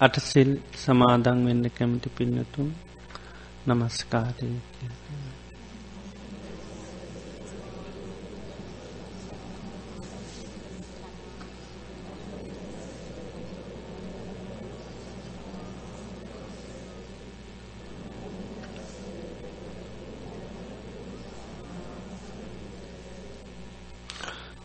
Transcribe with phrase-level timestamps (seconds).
[0.00, 2.74] අටසිල් සමාදං වෙන්න කැමති පින්නතුන්
[3.66, 4.50] නමස්කාරය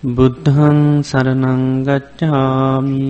[0.09, 3.03] බුද්ධං සරනංගච්ඡාමි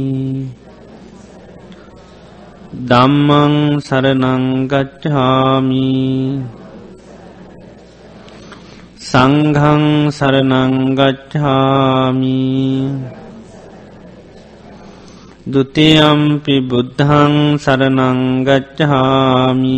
[2.74, 5.94] දම්මං සරනංගච්ඡාමි
[9.00, 10.82] සංඝං සරනංගච්ඡාමි
[15.46, 19.78] ဒ ුතියම්පි බුද්ධං සරනංගච්ඡාමි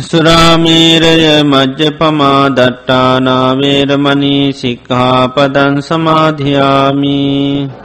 [0.03, 7.82] සුරාමීරය මජ්්‍ය පමා දට්ටානාවේරමනී සික්හාපදන් සමාධයාමී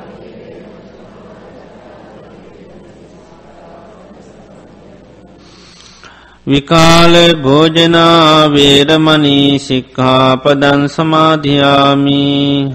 [6.49, 12.73] විකාල භෝජනාවේරමනී සික්හාපදන් සමාධයාමි.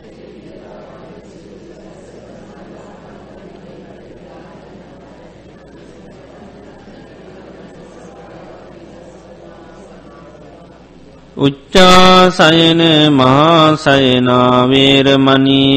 [11.40, 14.26] උච්චාසයන මහාසයනාවේරමනී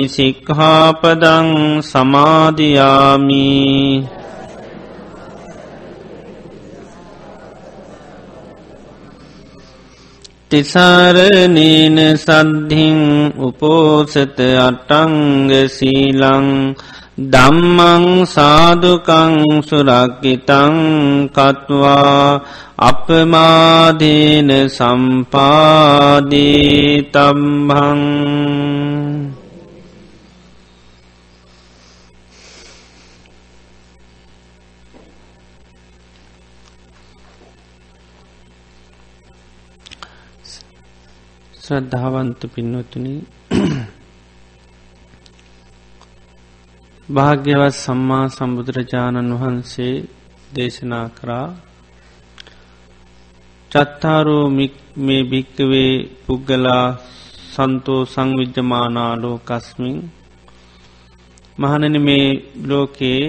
[0.09, 1.51] සික්හාපදං
[1.83, 3.43] සමාධයාමී
[10.51, 12.99] තිසාරනීන සද්ධින්
[13.41, 16.49] උපෝසත අටංග සීලං
[17.19, 20.77] දම්මං සාදුකං සුරක්කිතං
[21.29, 22.41] කත්වා
[22.81, 26.33] අපමාදීන සම්පාදී
[27.13, 28.01] තම්හං
[41.63, 43.15] ශ්‍රද්ධාවන්ත පින්වතුනි
[47.09, 49.95] භාග්‍යවත් සම්මා සම්බුදුරජාණන් වහන්සේ
[50.55, 51.49] දේශනා කරා.
[53.71, 54.45] චත්තාරෝ
[54.99, 55.93] මේ භික්කවේ
[56.25, 56.87] පුද්ගලා
[57.51, 59.97] සන්තෝ සංවිජ්ජමානාලෝ කස්මින්
[61.59, 62.27] මහනන මේ
[62.69, 63.25] ලෝකයේ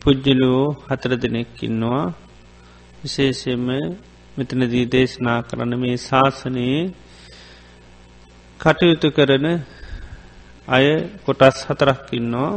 [0.00, 2.04] පුද්ජලෝ හතර දෙනෙක්කින්නවා
[3.00, 3.66] විශේෂෙම
[4.36, 6.80] මෙතනදී දේශනා කරන මේ ශාසනයේ
[8.60, 9.46] කටයුතු කරන
[10.68, 10.86] අය
[11.24, 12.52] කොටස් හතරක්කින්නවා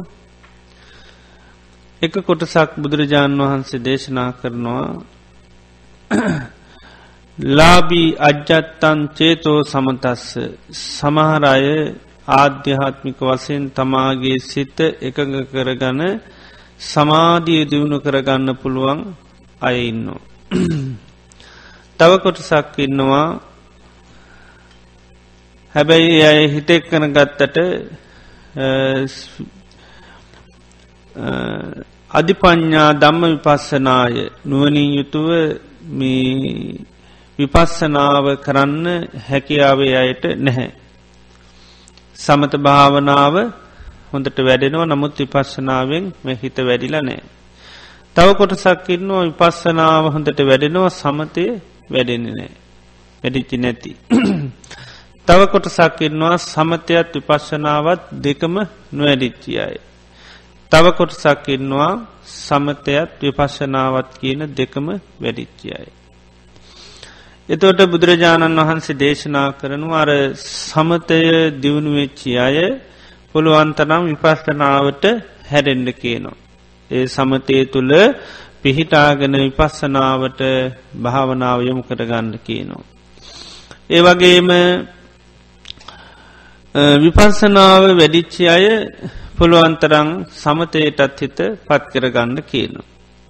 [2.01, 4.87] එක කොටසක් බුදුරජාණන් වහන්සේ දේශනා කරනවා.
[7.39, 10.23] ලාබී අජ්ජත්තන් චේතෝ සමතස්ස.
[10.89, 11.67] සමහරය
[12.33, 16.01] ආධ්‍යාත්මික වසයෙන් තමාගේ සිත එකඟ කරගන
[16.81, 18.99] සමාධිය දියුණු කරගන්න පුළුවන්
[19.61, 20.21] අයඉන්නවා.
[21.99, 23.27] තව කොටසක් ඉන්නවා.
[25.75, 27.57] හැබැයි අය හිතෙක් කන ගත්තට
[32.11, 34.15] අධිපඥ්ඥා දම්ම විපස්සනාය
[34.45, 35.27] නුවනින් යුතුව
[37.39, 38.85] විපස්සනාව කරන්න
[39.27, 40.71] හැකියාවේ අයට නැහැ.
[42.19, 43.35] සමත භාවනාව
[44.11, 47.21] හොඳට වැඩෙනවා නමුත් විපස්සනාවෙන් මෙ හිත වැඩිලා නෑ.
[48.15, 51.45] තව කොටසක් ඉන්නවා විපස්සනාව හොඳට වැඩෙනවා සමතය
[51.89, 52.51] වැඩෙන්නේ නෑ.
[53.23, 53.91] වැඩිච්චි නැති.
[55.27, 58.55] තව කොටසක් ඉන්නවා සමතයත් විපස්සනාවත් දෙකම
[58.93, 59.77] නොවැඩිච්චි අය.
[60.71, 61.91] තව කොටසක් ඉන්නවා
[62.37, 64.87] සමතයත් විපශනාවත් කියන දෙකම
[65.17, 65.87] වැඩිච්චි අය.
[67.49, 70.09] එතෝට බුදුරජාණන් වහන්සේ දේශනා කරනු අර
[70.65, 71.19] සමතය
[71.61, 72.57] දියුණුවෙච්චි අය
[73.31, 75.03] පුළුවන්තරම් විපස්සනාවට
[75.45, 76.37] හැරෙන්ඩ කියනවා.
[76.91, 77.93] ඒ සමතය තුළ
[78.61, 80.41] පිහිටාගෙන විපස්සනාවට
[80.95, 82.83] භාවනාව යොමු කරගන්න කියනවා.
[83.89, 84.49] ඒ වගේම
[87.03, 88.65] විපස්සනාව වැඩිච්චි අය
[89.39, 92.81] පුළුවන්තරං සමතයටත් හිත පත්කරගන්න කියනු.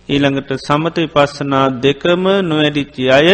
[0.10, 3.30] ඊළඟට සමත විපස්සනා දෙකම නොවැඩිච්චි අය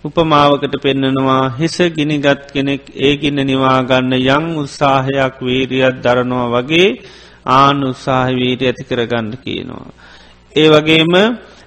[0.00, 6.88] උපමාවකට පෙන්නනවා හිස ගිනිගත් කෙනෙක් ඒ ගින්න නිවාගන්න යං උත්සාහයක් වීරියත් දරනවා වගේ
[7.52, 9.88] ආන උත්සාහ වීරී ඇති කරගන්න කියනවා.
[10.52, 11.14] ඒ වගේම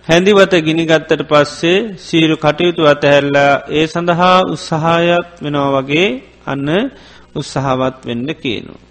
[0.08, 6.08] හැඳිවත ගිනිගත්තට පස්සේ සීරු කටයුතු අතහැල්ලා ඒ සඳහා උත්සාහයක් වෙනවා වගේ
[6.46, 6.70] අන්න
[7.36, 8.91] උත්සාහවත් වෙන්න කියනවා.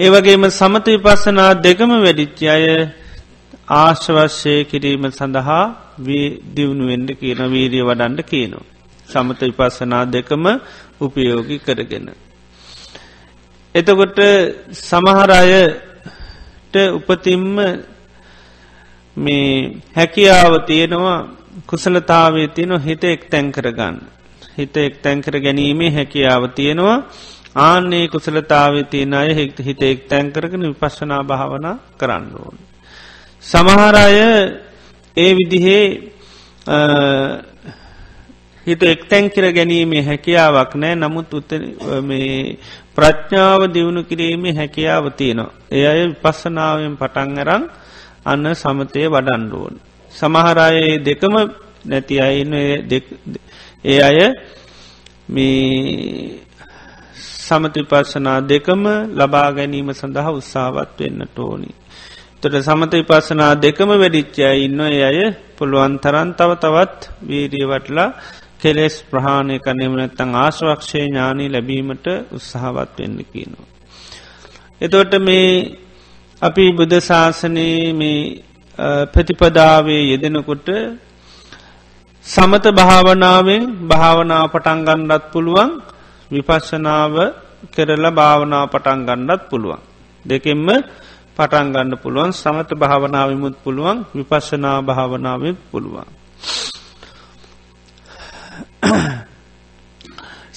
[0.00, 2.64] ඒවගේම සමත විපස්සනා දෙකම වැඩිච්චි අය
[3.76, 5.64] ආශ්වශ්‍යය කිරීම සඳහා
[6.54, 8.68] දියුණුවෙන්ඩ කියන වීරිය වඩන්ඩ කියනවා.
[9.08, 10.44] සමත විපස්සනා දෙකම
[11.00, 12.06] උපයෝගි කරගෙන.
[13.74, 14.18] එතකොට
[14.80, 17.56] සමහරයට උපතිම්ම
[19.16, 19.50] මේ
[19.96, 21.18] හැකියාව තියෙනවා
[21.66, 23.96] කුසලතාවේ තියෙන හිත එක් තැන් කරගන්න.
[24.58, 26.96] හිත එක් තැන්කර ගැනීමේ හැකියාව තියෙනවා
[27.54, 32.56] ආන්නේ කුසලතාවේ තියෙන අය හෙක්ත හිත එක් තැන් කරගෙන විපශ්නා භාවනා කරන්න ඕන.
[33.44, 34.06] සමහරය
[35.16, 35.86] ඒ විදිහේ
[38.66, 41.50] හිත එක්තැන් කර ගැනීමේ හැකියාවක් නෑ නමුත් උත්ත
[42.94, 45.52] ප්‍රඥාව දියුණු කිරීමේ හැකියාව තියෙනවා.
[45.70, 47.64] ඒ අය විපස්සනාවෙන් පටන් අරං
[48.24, 49.74] අන්න සමතය වඩන්ඩුවන්.
[50.12, 51.34] සමහරයේ දෙකම
[51.84, 52.54] නැති අයින්න
[53.84, 54.18] ඒ අය
[55.28, 56.49] මේ
[57.50, 58.82] සමතිපස්සනා දෙකම
[59.14, 61.70] ලබා ගැනීම සඳහා උත්සාවත් වෙන්න ටෝනි.
[62.40, 65.18] තොට සමති පස්සනා දෙකම වැඩිච්චය ඉන්න අය
[65.56, 68.08] පුළුවන් තරන් තව තවත් වීරිය වටලා
[68.58, 73.68] කෙලෙස් ප්‍රහාණය කනෙම නැත්තං ආශවක්ෂය ඥානී ලැබීමට උත්සාහවත් වෙන්න කියනවා.
[74.80, 75.50] එතොට මේ
[76.42, 78.20] අපි බුද්ධ ශාසනයේ මේ
[79.06, 80.68] ප්‍රතිපදාවේ යෙදෙනකොට
[82.26, 85.70] සමත භාවනාවෙන් භාවනාව පටන්ගන්නත් පුළුවන්
[86.30, 87.14] විපශ්ශනාව
[87.68, 89.80] කරලා භාවනාව පටන් ගන්නත් පුළුවන්.
[90.24, 90.68] දෙකෙන්ම
[91.36, 96.08] පටන්ගන්න පුළුවන් සමත භාවනාවමුත් පුළුවන් විපශ්ශනා භාවනාවත් පුළුවන්.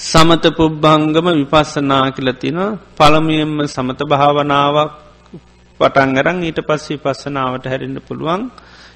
[0.03, 2.59] සමත පුබ්බංගම විපස්සනා කියලතින
[2.91, 4.91] පළමියෙන්ම සමත භාවනාවක්
[5.79, 8.41] පටන්ගරන් ඊට පස්සේ පස්සනාවට හැරෙන්න්න පුළුවන්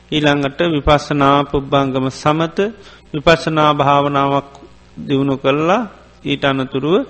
[0.10, 2.57] ඊළඟට විපස්සනා පුබ්බංගම සමත
[3.13, 4.51] විපස්සනා භාවනාවක්
[4.98, 5.81] දියුණු කරලා
[6.24, 7.05] ඊට අනතුරුව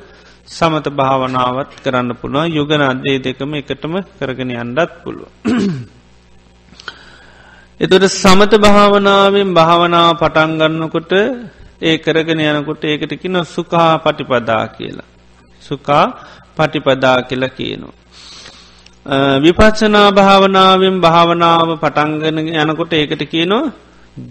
[0.47, 5.29] සමත භාවනාවත් කරන්න පුළුවන් යුගන අදේ දෙකම එකටම කරගෙන අන්ඩත් පුළුව.
[7.79, 11.13] එතුට සමත භාවනාවෙන් භාවනාව පටන්ගන්නකොට
[11.81, 15.07] ඒ කරගෙන යනකොට ඒකටකින සුකා පටිපදා කියලා.
[15.61, 16.05] සුකා
[16.55, 17.95] පටිපදා කියලා කියනවා.
[19.37, 23.71] විපච්චනා භාවනාවෙන් භාවනාව පටන්ගන යනකොට ඒකට කියනවා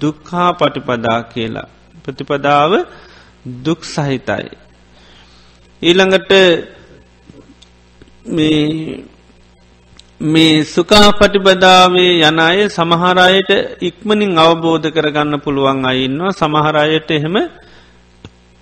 [0.00, 1.68] දුක්හා පටිපදා කියලා.
[2.04, 2.73] ප්‍රතිපදාව
[3.62, 4.66] දුක් සහිතයි.
[5.83, 6.33] ඊළඟට
[10.21, 17.37] මේ සුකා පටිබදාවේ යනය සමහරයට ඉක්මනින් අවබෝධ කරගන්න පුළුවන් අයින්නවා සමහරයට එහෙම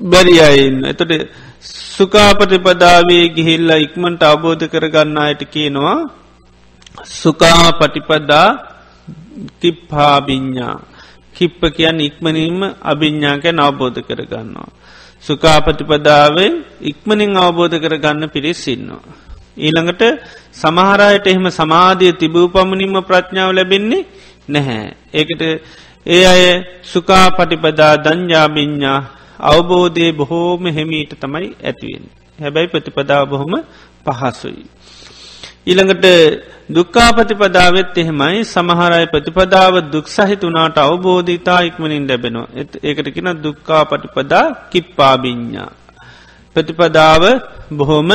[0.00, 0.84] බැරි අයින්න.
[0.84, 1.12] එතට
[1.94, 5.98] සුකාපටිපදාවේ ගිහිල්ලා ඉක්මට අවබෝධ කරගන්න අයට කියනවා
[7.12, 8.48] සුකා පටිපදා
[9.60, 10.76] කිප්හාබිඤ්ඥා
[11.34, 14.70] කිප්ප කියන් ඉක්මනින්ම අභිඤ්ඥාකැන අවබෝධ කරගන්නවා.
[15.24, 19.14] සුකාපතිපදාවෙන් ඉක්මනින් අවබෝධ කරගන්න පිරිස්සින්නවා.
[19.56, 20.02] ඊළඟට
[20.52, 24.06] සමහරයට එහෙම සමාධිය තිබූ පමණින්ම ප්‍රඥාව ලැබෙන්නේ
[24.48, 24.94] නැහැ.
[25.12, 25.42] ඒකට
[26.06, 26.44] ඒ අය
[26.84, 29.00] සුකා පටිපදා දංජාබිඤ්ඥා
[29.40, 32.04] අවබෝධය බොහෝම හෙමීට තමයි ඇතිවෙන්.
[32.38, 33.54] හැබැයි ප්‍රතිපදාව බොහොම
[34.04, 34.64] පහසුයි.
[35.66, 36.06] ඊළඟට
[36.68, 42.48] දුක්කා ප්‍රතිපදාවත් එහෙමයි සමහරයි ප්‍රතිපදාව දුක් සහිතුනාට අවබෝධීතා ඉක්මනින් ලැබෙනවා
[42.82, 45.70] ඒකට කියෙන දුක්කා පටිපදා කිප්පාබිඤ්ඥා
[46.56, 47.22] ප්‍රතිපදාව
[47.70, 48.10] බොහොම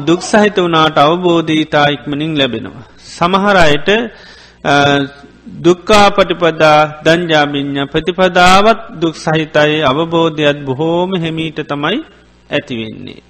[0.00, 2.88] දුක් සහිත වනාට අවබෝධීතා ඉක්මනින් ලැබෙනවා.
[2.98, 3.88] සමහරයට
[5.64, 11.98] දුක්කා පටිපදා දංජාමිඤ්ඥ ප්‍රතිපදාවත් දුක් සහිතයි අවබෝධයත් බොහෝම හිමීට තමයි
[12.50, 13.22] ඇතිවෙන්නේ.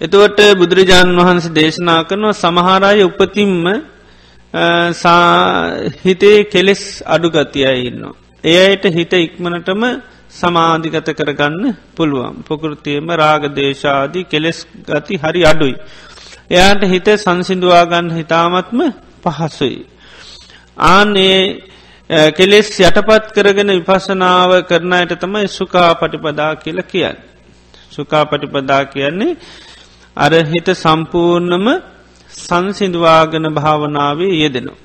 [0.00, 3.64] එතුවට බුදුරජාණන් වහන්සේ දේශනා කරනවා සමහරය උපතිම්ම
[6.04, 8.14] හිතේ කෙලෙස් අඩුගතියයි ඉන්නවා.
[8.44, 9.82] එයට හිත ඉක්මනටම
[10.30, 12.44] සමාධිගත කරගන්න පුළුවන්.
[12.44, 15.76] පොකෘතියම රාගදේශාදී කෙලෙස් ගති හරි අඩුයි.
[16.50, 18.80] එයාට හිත සංසිදුවාගන්න හිතාමත්ම
[19.24, 19.86] පහසුයි.
[20.76, 21.42] ආනේ
[22.32, 27.16] කෙලෙස් යටපත් කරගෙන විපසනාව කරනයට තමයි සුකා පටිපදා කියල කියන්න.
[27.90, 29.36] සුකා පටිපදා කියන්නේ
[30.18, 31.66] අර හිත සම්පූර්ණම
[32.38, 34.78] සංසිදුවාගන භාවනාවේ යෙදෙනවා.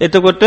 [0.00, 0.42] එතකොට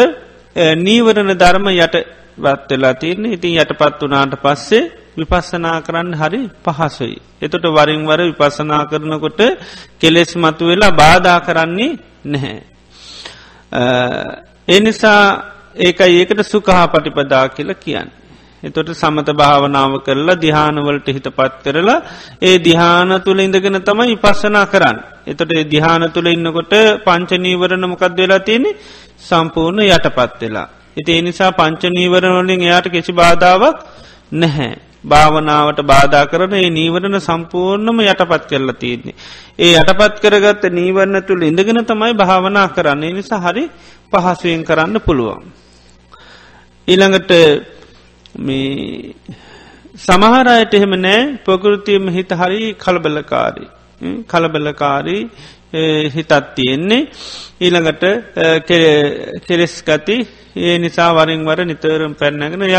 [0.77, 1.95] නීවරණ ධර්ම යට
[2.37, 4.83] වත්වෙලා තියන්නේ ඉතින් යටපත් වනාට පස්සේ
[5.17, 7.17] විපස්සනා කරන්න හරි පහසුයි.
[7.41, 9.41] එතොට වරින්වර විපසනා කරනකොට
[9.99, 11.91] කෙලෙස් මතු වෙලා බාධා කරන්නේ
[12.25, 12.59] නැහැ.
[14.67, 15.23] ඒ නිසා
[15.77, 18.09] ඒකයි ඒකට සුකහා පටිපදා කියල කියන්න.
[18.63, 21.97] එතොට සමත භාවනාව කරලා දිහානවලට හිත පත් කරලා
[22.41, 24.97] ඒ දිහාන තුළ ඉඳගෙන තමයි පස්සනා කරන්න.
[25.25, 26.75] එතොට දිහාන තුළ ඉන්නකොට
[27.05, 28.69] පංචනීවරණ මොකක්ද වෙලා තියෙනෙ
[29.19, 30.67] සම්පූර්ණ යටපත් වෙලා.
[30.97, 33.77] ඉති එනිසා පංච නීවරණවලින් එයාට කිසි බාධාවක්
[34.33, 34.71] නැහැ.
[35.03, 39.15] භාවනාවට බාධා කරන ඒ නීවරණ සම්පූර්ණම යටපත් කරලා තියන්නේ.
[39.57, 43.65] ඒ යටපත් කරගත්ත නීවරණ තුළ ඉඳගෙන තමයි භාවනා කරන්නේ නිසා හරි
[44.11, 45.43] පහසුවෙන් කරන්න පුළුවන්.
[46.87, 47.31] ඊළඟට
[49.97, 53.69] සමහරයට එහෙම නෑ ප්‍රකෘතියම හිත හරි කලබලකාරී.
[54.27, 55.23] කලබලකාරී
[56.09, 57.07] හිතත් තියෙන්නේ
[57.61, 58.03] ඊළඟට
[59.45, 60.17] කෙරෙස් ගති
[60.57, 62.75] ඒ නිසා වරින් වර නිතරම් පැන්නගෙන ය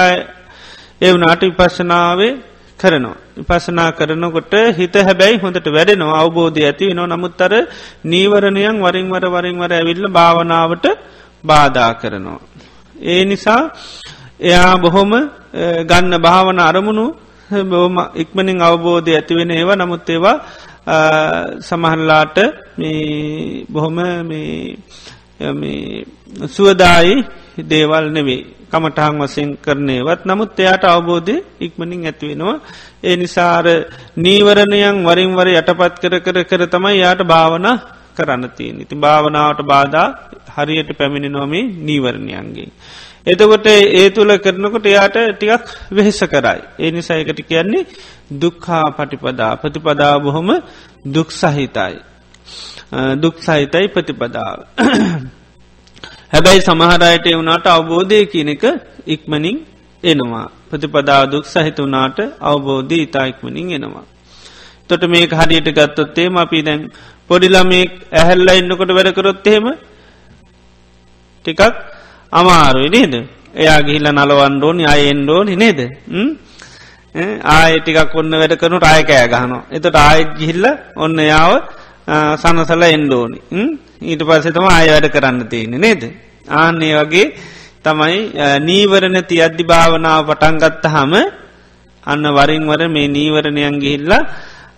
[1.00, 2.32] ඒ වනාට විපශනාවේ
[2.78, 3.16] කරනවා.
[3.38, 7.52] විපසනා කරනකොට හිත හැබැයි හොඳට වැඩෙනවා අවබෝධය ඇති වෙන නමුත්තර
[8.04, 10.87] නීවරණයන් වරින්වර වරින්වර ඇවිල්ල භාවනාවට
[11.44, 12.40] බාධා කරනවා.
[13.04, 13.62] ඒ නිසා
[14.42, 15.12] එයා බොහොම
[15.84, 17.06] ගන්න භාවන අරමුණු
[17.64, 20.37] බොහොම ඉක්මනින් අවබෝධය ඇතිවෙන ඒවා නමුත් ඒවා
[21.61, 22.37] සමහරලාට
[23.68, 23.96] බොහොම
[26.49, 27.14] සුවදායි
[27.64, 32.61] දේවල් නෙවේ කමටහන් වසයෙන් කරනයවත් නමුත් එයාට අවබෝධය ඉක්මනින් ඇතිවෙනවා.
[33.00, 33.66] ඒ නිසාර
[34.16, 37.66] නීවරණයන් වරින්වර යටපත් කර කර කර තමයි යාට භාවන
[38.16, 40.08] කරන්න තියෙන් ඉති භාවනාවට බාධා
[40.49, 42.70] හරියට පැමිණි නොමේ නීවරණයන්ගේ.
[43.26, 46.60] එතකොට ඒ තුළ කරනකොට එයාට ටිකක් වෙහෙස කරයි.
[46.78, 47.86] ඒ නිසායකට කියන්නේ
[48.34, 50.50] දුක්හා පටිපදා ප්‍රතිපදා බොහොම
[51.06, 51.94] දුක් සහිතයි.
[53.16, 54.56] දුක් සහිතයි ප්‍රතිපදාව.
[56.32, 58.64] හැබැයි සමහරයට වුණට අවබෝධය කියන එක
[59.06, 59.56] ඉක්මනින්
[60.02, 60.46] එනවා.
[60.68, 64.04] ප්‍රතිපදා දුක් සහිත වනාට අවබෝධය ඉතා ඉක්මනින් එනවා.
[64.88, 66.80] තොට මේක හරියට ගත්තොත්තේ අපි දැන්
[67.30, 69.64] පොඩිලමේ ඇහැල්ල ඉන්නකොට වැඩකරොත්තහෙම
[71.44, 71.60] ටිකක්
[72.32, 73.14] අමාරුයි නේද?
[73.54, 75.80] එයා ගිහිල්ල නලවන්ඩෝනි අයෙන්ඩෝනි නේද?
[77.54, 79.62] ආය ටිකක් ඔන්න වැඩ කරනු රායකෑ ගහනවා.
[79.70, 81.52] එතට ආයත් ගිහිල්ල ඔන්න යාව
[82.42, 83.38] සනසල එන්ඩෝනි
[84.02, 86.02] ඊට පස්සෙතම ආය වැඩ කරන්න තියෙන නේද.
[86.48, 87.26] ආන්නේ වගේ
[87.84, 88.18] තමයි
[88.68, 91.12] නීවරණ ති අධ්‍ය භාවනාව පටන්ගත්ත හම
[92.04, 94.22] අන්න වරින්වර මේ නීවරණයන් ගිහිල්ලා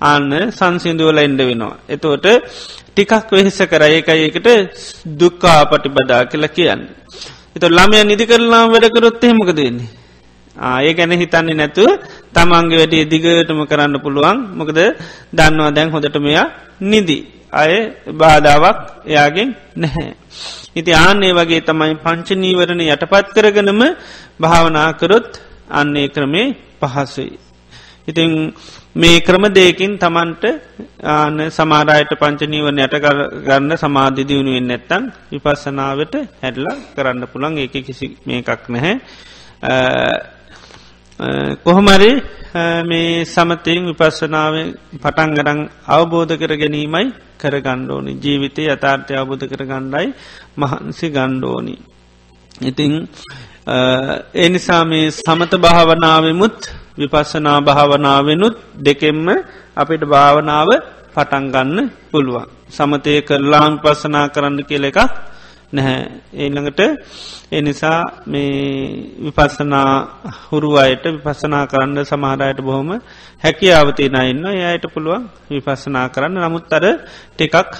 [0.02, 1.78] අන්න සංසිදුවල එන්ඩ වෙනවා.
[1.88, 2.26] එතෝට
[2.88, 4.49] ටිකක් වෙහෙස කර ඒකඒකට
[5.20, 6.82] දුක්කා පටිබදා කියල කියන්න.
[7.56, 9.90] එත ළමය නිදි කරලාම් වැඩ කරොත් එහෙමක දෙන්නේ.
[10.56, 11.88] ආය ගැන හිතන්නේ නැතුව
[12.32, 14.78] තමන්ගේ වැඩේ දිගටම කරන්න පුළුවන් මොකද
[15.32, 16.46] දන්නවා දැන් හොඳට මෙයා
[16.82, 17.23] නිදී.
[17.52, 17.75] අය
[18.12, 20.12] බාධාවක් එයාගෙන් නැහැ.
[20.75, 23.82] ඉති ආන්නේ වගේ තමයි පංචනීවරණ යටපත් කරගනම
[24.40, 25.28] භාවනාකරොත්
[25.70, 26.46] අන්නේ ක්‍රමේ
[26.80, 27.38] පහසුයි.
[28.08, 28.30] ඉතිං
[28.96, 30.44] මේ ක්‍රම දෙකින් තමන්ට
[31.04, 32.96] ආන සමාරයට පංචනීවරණ යට
[33.42, 38.94] ගන්න සමාධිදියුණුවෙන් නැත්තං විපස්සනාවට හැඩලා කරන්න පුළන් ඒක කිසි මේකක් නැහැ.
[41.64, 42.12] කොහොමරි
[42.84, 44.54] මේ සමතයෙන් විපස්සනාව
[44.96, 50.06] පටන්ගරං අවබෝධ කර ගැනීමයි කර ගණ්ඩෝනි ජීවිතය යථාර්ථය අවබෝධ කර ගණ්ඩයි
[50.56, 51.76] මහන්සි ගණ්ඩෝනි.
[52.62, 52.94] ඉතිං
[54.36, 59.26] එනිසා මේ සමත භාවනාවමුත් විපස්සනා භාවනාවෙනුත් දෙකෙම්ම
[59.76, 60.68] අපිට භාවනාව
[61.14, 62.46] පටන්ගන්න පුළුවන්.
[62.68, 64.98] සමතය කරලාම් පස්සනා කරන්න කියල එකක්
[65.72, 65.98] නැහැ.
[66.34, 66.80] ඒළඟට
[67.52, 68.50] එනිසා මේ
[69.24, 69.90] විපස්සනා
[70.42, 72.90] හුරු අයට විපස්සනා කරන්න සමහරයට බොහොම
[73.44, 76.40] හැකි ආවතින ඉන්න එයට පුළුවන් විපස්සනා කරන්න.
[76.40, 76.84] නමුත් අර
[77.30, 77.70] ටිකක්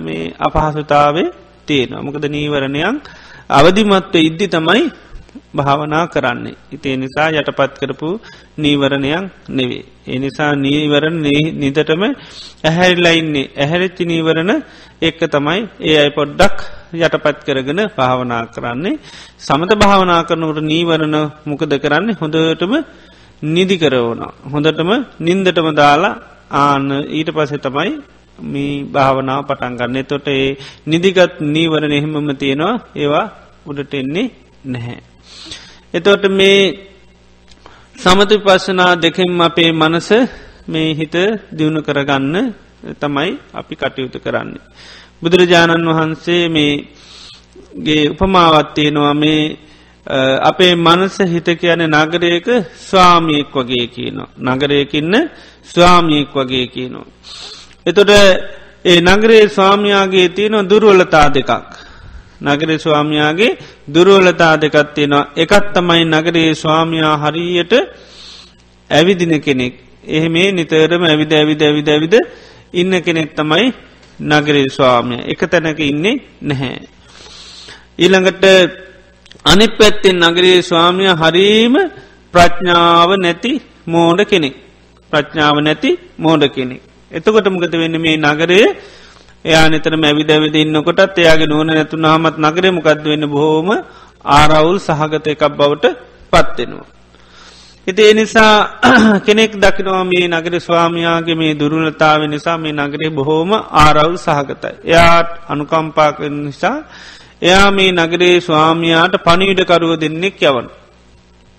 [0.00, 1.28] මේ අපහසුතාවේ
[1.66, 3.04] තියෙන මොකද නීවරණයක්
[3.50, 4.82] අවධිමත්ව ඉද්දි තමයි
[5.54, 6.56] භාවනා කරන්නේ.
[6.72, 8.08] ඉතිේ නිසා යටපත් කරපු
[8.56, 9.84] නීවරණයක් නෙවේ.
[10.06, 12.02] ඒ නිසා නීවරණ නිදටම
[12.64, 14.52] ඇහැරිලයින්නේ ඇහැරච්චි නීවරණ
[15.02, 16.56] එක්ක තමයි ඒ අයි පොඩ්ඩක්
[16.96, 19.00] යටපත් කරගෙන භාවනා කරන්නේ.
[19.38, 22.74] සමත භාවනා කරනකට නීවරණ මොකද කරන්නේ හොඳටම
[23.48, 24.22] නිදි කරවන.
[24.44, 26.14] හොඳටම නින්දටම දාලා
[26.52, 27.92] ආන ඊට පසේ තමයි
[28.38, 30.56] මේ භාවනාව පටන්ගන්න තොට ඒ
[30.86, 33.26] නිදිගත් නීවරණ එහෙමම තියෙනවා ඒවා
[33.66, 34.26] උඩට එන්නේ
[34.64, 35.07] නැහැ.
[35.94, 36.60] එතොට මේ
[37.96, 40.10] සමතු පස්සනා දෙකෙන් අපේ මනස
[40.68, 41.16] මේ හිත
[41.50, 42.36] දියුණු කරගන්න
[43.00, 44.64] තමයි අපි කටයුතු කරන්නේ.
[45.22, 49.42] බුදුරජාණන් වහන්සේ මේගේ උපමාවත්තියෙනවා මේ
[50.42, 52.48] අපේ මනස හිත කියන නගරයක
[52.80, 54.30] ස්වාමියෙක් වගේ කියනවා.
[54.46, 55.14] නගරයකින්න
[55.64, 57.06] ස්වාමියෙක් වගේ කියනවා.
[57.86, 58.10] එතොට
[58.84, 61.87] ඒ නගරේ ස්වාමයාගේ තියෙන දුරුවලතා දෙකක්.
[62.40, 63.58] නගරේ ස්වාමයාගේ
[63.94, 65.30] දුරුවලතා දෙකත් තියෙනවා.
[65.36, 67.72] එකත් තමයි නගරේ ස්වාමයා හරියට
[68.90, 69.74] ඇවිදින කෙනෙක්.
[70.06, 72.14] එහ මේ නිතරම ඇවිද ඇවිද ඇවිද ඇවිද
[72.72, 73.72] ඉන්න කෙනෙක් තමයි
[74.20, 75.16] නගරේ ස්වාමය.
[75.26, 76.78] එක තැනක ඉන්නේ නැහැ.
[77.98, 78.44] ඊළඟට
[79.44, 81.74] අනි පැත්තෙන් නගරේ ස්වාමය හරීම
[82.34, 83.52] ප්‍රඥාව නැති
[83.86, 84.54] මෝඩ කෙනෙක්.
[85.12, 86.82] ප්‍රඥාව නැති මෝඩ කෙනෙක්.
[87.10, 87.98] එතකොට මොකද වෙන්න?
[87.98, 88.66] මේ නගරේ
[89.44, 93.68] එයා නිතර මැවිද ඇවිද ඉන්නකොටත් එයාගේ නෝන නැතුන් හමත් නගරේ මොකක්ද වෙන්න බොහෝම
[94.24, 95.84] ආරවුල් සහගත එකක් බවට
[96.32, 96.86] පත්වෙනවා.
[97.86, 98.80] ඉති එනිසා
[99.26, 104.74] කෙනෙක් දකිනවා මේ නගර ස්වාමයාගේ මේ දුරුණතාව නිසා මේ නගරේ බොහෝම ආරවුල් සහගතයි.
[104.84, 106.76] එයාට අනුකම්පාක නිසා
[107.40, 110.66] එයා මේ නගරේ ස්වාමයාට පනිවිඩකරුව දෙන්නෙක් යවන.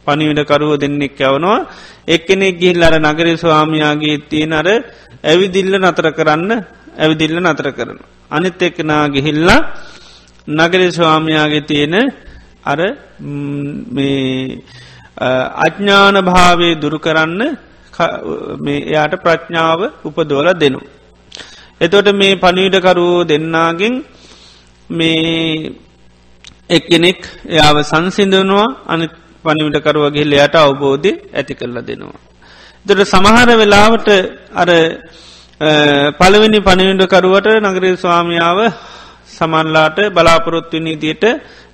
[0.07, 1.67] පනිවිඩකරුව දෙන්නෙක් යවනවා
[2.07, 4.67] එක්කෙනෙක් ගිහිල් අර නගරේ ස්වාමයාගේ තියෙන අර
[5.23, 6.51] ඇවිදිල්ල නතර කරන්න
[6.99, 7.99] ඇවිදිල්ල නතර කරන.
[8.31, 9.61] අනිත් එක්කනා ගිහිල්ලා
[10.47, 11.95] නගර ස්වාමයාගේ තියෙන
[12.63, 12.79] අර
[15.57, 17.41] අඥ්ඥාන භාවය දුරු කරන්න
[18.67, 20.81] එයාට ප්‍රඥාව උපදෝල දෙනු.
[21.81, 23.95] එතොට මේ පනීඩකරුවෝ දෙන්නාගෙන්
[24.89, 25.71] මේ
[26.69, 29.05] එක්කෙනෙක් එයාව සංසිඳනවා අනි
[29.43, 32.19] පනිවිටකරුවගේ ලයට අවබෝධය ඇති කරලා දෙනවා.
[32.85, 34.07] දොට සමහර වෙලාවට
[34.53, 34.69] අර
[35.59, 38.59] පළවෙනි පණිවිඩකරුවට නගරී ස්වාමියාව
[39.27, 41.23] සමන්ලාට බලාපොරොත්තු නීතියට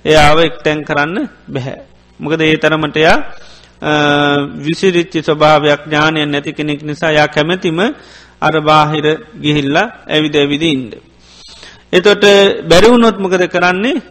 [0.04, 1.78] එයාව එක්තැන් කරන්න බැහැ.
[2.20, 3.16] මොකද ඒ තරමටයා
[4.58, 7.78] විසිරිච්චි ස්වභාවයක් ඥානයන් නැති කෙනෙක් නිසා යා කැමැතිම
[8.42, 9.06] අර බාහිර
[9.40, 10.92] ගිහිල්ලා ඇවිද ඇවිදින්ද.
[11.92, 12.24] එතොට
[12.66, 14.02] බැරිවුණොත් මොකද කරන්නේ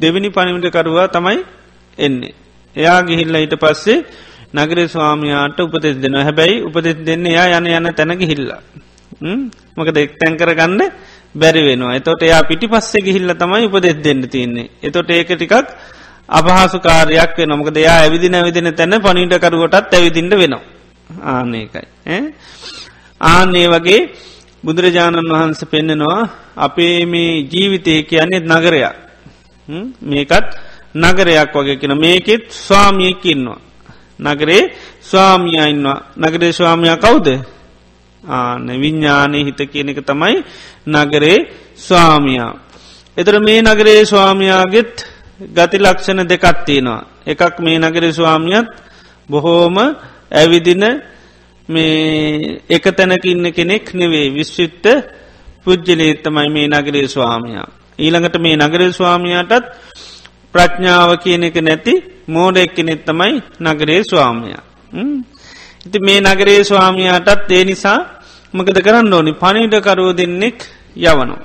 [0.00, 1.38] දෙවිනි පණිවිටකරුවා තමයි
[1.98, 2.34] එන්නේ.
[2.76, 4.04] එයා ගිහිල්ල ඊට පස්සේ
[4.56, 8.60] නගර ස්වාමයාට උපතෙස් දෙෙන හැබැයි උපතෙස් දෙන්න යා යන යන තැනක හිල්ලා.
[9.76, 10.82] මකද එක් තැන් කරගන්න
[11.34, 14.70] බැරි වෙනවා එතොට එයා පිටි පස්සේ ගිහිල්ල තමයි උපදෙස් දෙන්න තියන්නේ.
[14.82, 15.54] එතොට ඒක ටිකක්
[16.28, 20.62] අපහසු කාරයක් වෙන මොකද එයා ඇවිදින ඇවිදින තැන පනිටකරුවටත් ඇවිදිට වෙනවා.
[21.24, 21.84] ආනකයි.
[23.20, 24.00] ආනේ වගේ
[24.64, 28.96] බුදුරජාණන් වහන්ස පෙන්න්නනවා අපේ මේ ජීවිතය කියන්නේ නගරයක්.
[30.02, 30.48] මේකත්
[30.94, 33.65] නගරයක් වගේ කියෙන මේකෙත් ස්වාමියකින්නවා.
[34.18, 34.62] නගරේ
[35.02, 37.26] ස්වාමියයින්වා නගරේ ස්වාමයා කවුද
[38.24, 40.36] ආන විඤ්ඥානය හිත කියන එක තමයි
[40.88, 41.38] නගරේ
[41.78, 42.52] ස්වාමයා.
[43.16, 44.94] එතර මේ නගරේ ස්වාමයාගෙත්
[45.56, 47.06] ගති ලක්ෂණ දෙකත් තියෙනවා.
[47.26, 48.68] එකක් මේ නගරේ ස්වාමියත්
[49.28, 49.76] බොහෝම
[50.32, 50.84] ඇවිදින
[51.68, 54.84] මේ එක තැනක ඉන්න කෙනෙක් නෙවේ විශ්චිත්ත
[55.64, 57.66] පුද්ජලේත්තමයි මේ නගරේ ස්වාමයා.
[57.98, 59.64] ඊළඟට මේ නගරේ ස්වාමයාටත්
[60.56, 61.94] ප්‍රඥාව කියන එක නැති
[62.28, 64.62] මෝඩ එක්කෙනෙත් තමයි නගරේ ස්වාමයා.
[65.86, 67.98] ඉති මේ නගරේ ස්වාමයාටත් ඒ නිසා
[68.54, 70.58] මකද කරන්න ඕනි පනිිඩකරුව දෙන්නෙක්
[71.04, 71.36] යවනු.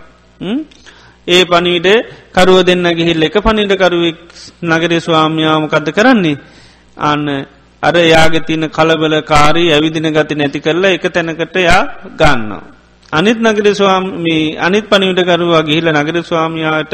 [1.28, 1.88] ඒ පනිවිඩ
[2.32, 4.20] කරුව දෙන්න ගිහිල්ල එක පනිිඩකරුවෙක්
[4.64, 6.42] නගරේ ස්වාමයාමකද කරන්නේ
[6.98, 7.26] අන්න
[7.84, 11.82] අර යාගේ තින කලබල කාරී ඇවිදින ගති නැති කරලා එක තැනකට යා
[12.18, 12.52] ගන්න.
[13.12, 16.94] අනිත් නගර ස්වාමී අනිත් පනිවිටකරුවා ගිහිල නගර ස්වාමයාට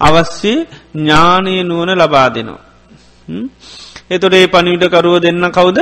[0.00, 0.52] අවශ්‍ය
[0.94, 2.64] ඥානය නුවන ලබා දෙනවා.
[4.08, 5.78] එතොට ඒ පනිවිටකරුව දෙන්න කවුද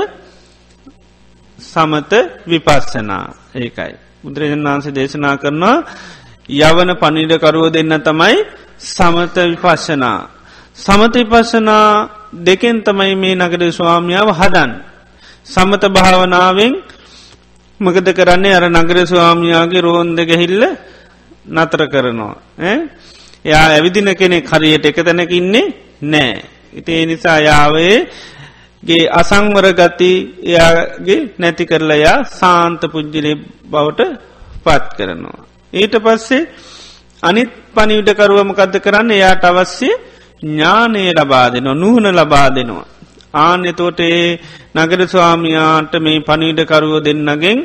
[1.59, 2.13] සමත
[2.47, 3.93] විපස්සනා ඒකයි.
[4.23, 5.77] බුදුරජන් වහන්සේ දේශනා කරනවා
[6.49, 8.37] යවන පනිඩකරුව දෙන්න තමයි
[8.79, 10.29] සමත විපශ්ශනා.
[10.77, 14.71] සමත විපස්සනා දෙකෙන් තමයි මේ නගර ස්වාමියාව හදන්.
[15.45, 16.73] සමත භාවනාවෙන්
[17.81, 20.63] මකද කරන්නේ අර නගර ස්වාමියයාගේ රෝන් දෙගහිල්ල
[21.49, 22.37] නතර කරනවා.
[23.45, 25.67] එයා ඇවිදින කෙනෙ හරියට එක තැනකින්නේ
[26.03, 26.43] නෑ.
[26.73, 27.97] ඉතිේ නිසා යාවේ
[28.83, 30.13] ගේ අසංවර ගති
[30.45, 34.01] එයාගේ නැති කරලා යා සාන්ත පුද්ජිලේ බවට
[34.65, 35.45] පත් කරනවා.
[35.73, 36.49] ඊට පස්සේ
[37.23, 39.91] අනිත් පනිවිඩකරුවමකද කරන්න එයාට අවශ්‍ය
[40.43, 42.87] ඥානය ලබා දෙනවා නුහන ලබා දෙනවා.
[43.35, 44.39] ආන එතෝට ඒ
[44.77, 47.59] නගර ස්වාමියාට මේ පනිවිඩකරුව දෙන්නගෙන්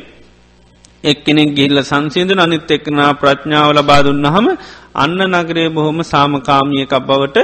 [1.03, 4.47] එක්කෙනෙක් ගිල්ල සංසිීද අනිත් එක්කනා ප්‍රඥාව ලබා දුන්නහම
[4.95, 7.37] අන්න නගරේ බොහොම සාමකාමියකක් බවට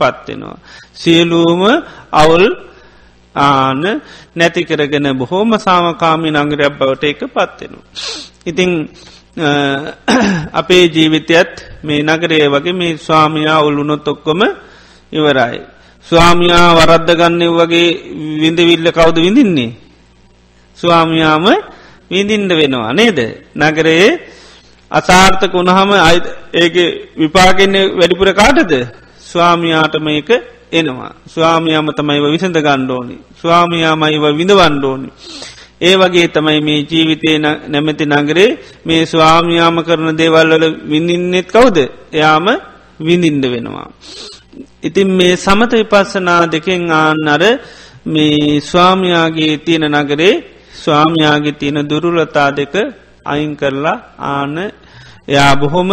[0.00, 0.58] පත්වෙනවා.
[0.94, 1.62] සියලූම
[2.12, 2.46] අවුල්
[3.34, 3.82] ආන
[4.34, 7.86] නැති කරගෙන බොහෝම සාමකාමි නගරයක් බවට එක පත්වෙනවා.
[8.46, 8.70] ඉතිං
[10.52, 14.40] අපේ ජීවිතයත් මේ නගරේ වගේ මේ ස්වාමියා ඔල්ලුනොත් ඔක්කොම
[15.12, 15.60] ඉවරයි.
[16.06, 17.88] ස්වාමියා වරද්ද ගන්න වගේ
[18.40, 19.72] විඳවිල්ල කවුද විඳින්නේ.
[20.78, 21.46] ස්වාමියාම
[22.10, 23.18] විඳින්ඩ වෙනවා නේද.
[23.56, 24.10] නගරයේ
[24.90, 25.90] අසාර්ථක වුණහම
[26.54, 26.76] ඒක
[27.16, 28.72] විපාගෙන්නේ වැඩිපුර කාටද
[29.22, 30.28] ස්වාමියාට මේක
[30.72, 31.12] එනවා.
[31.26, 33.16] ස්වාමියාම තමයිව විසඳ ගණ්ඩෝනි.
[33.36, 35.10] ස්වාමියාමයිව විඳ වණ්ඩෝනි.
[35.80, 38.50] ඒ වගේ තමයි මේ ජීවිතය නැමැති නගරේ
[38.84, 41.76] මේ ස්වාමියාම කරන දේවල්වල විඳින්නෙත් කවුද
[42.12, 42.46] එයාම
[43.00, 43.90] විඳින්ඩ වෙනවා.
[44.82, 47.42] ඉතින් මේ සමත විපස්සනා දෙකෙන් ආන්න අර
[48.06, 50.34] මේ ස්වාමියාගේ තියෙන නගරේ
[50.74, 52.74] ස්වාමියාගේ තියෙන දුරුලතා දෙක
[53.26, 54.56] අයින් කරලා ආන
[55.28, 55.90] එයා බොහොම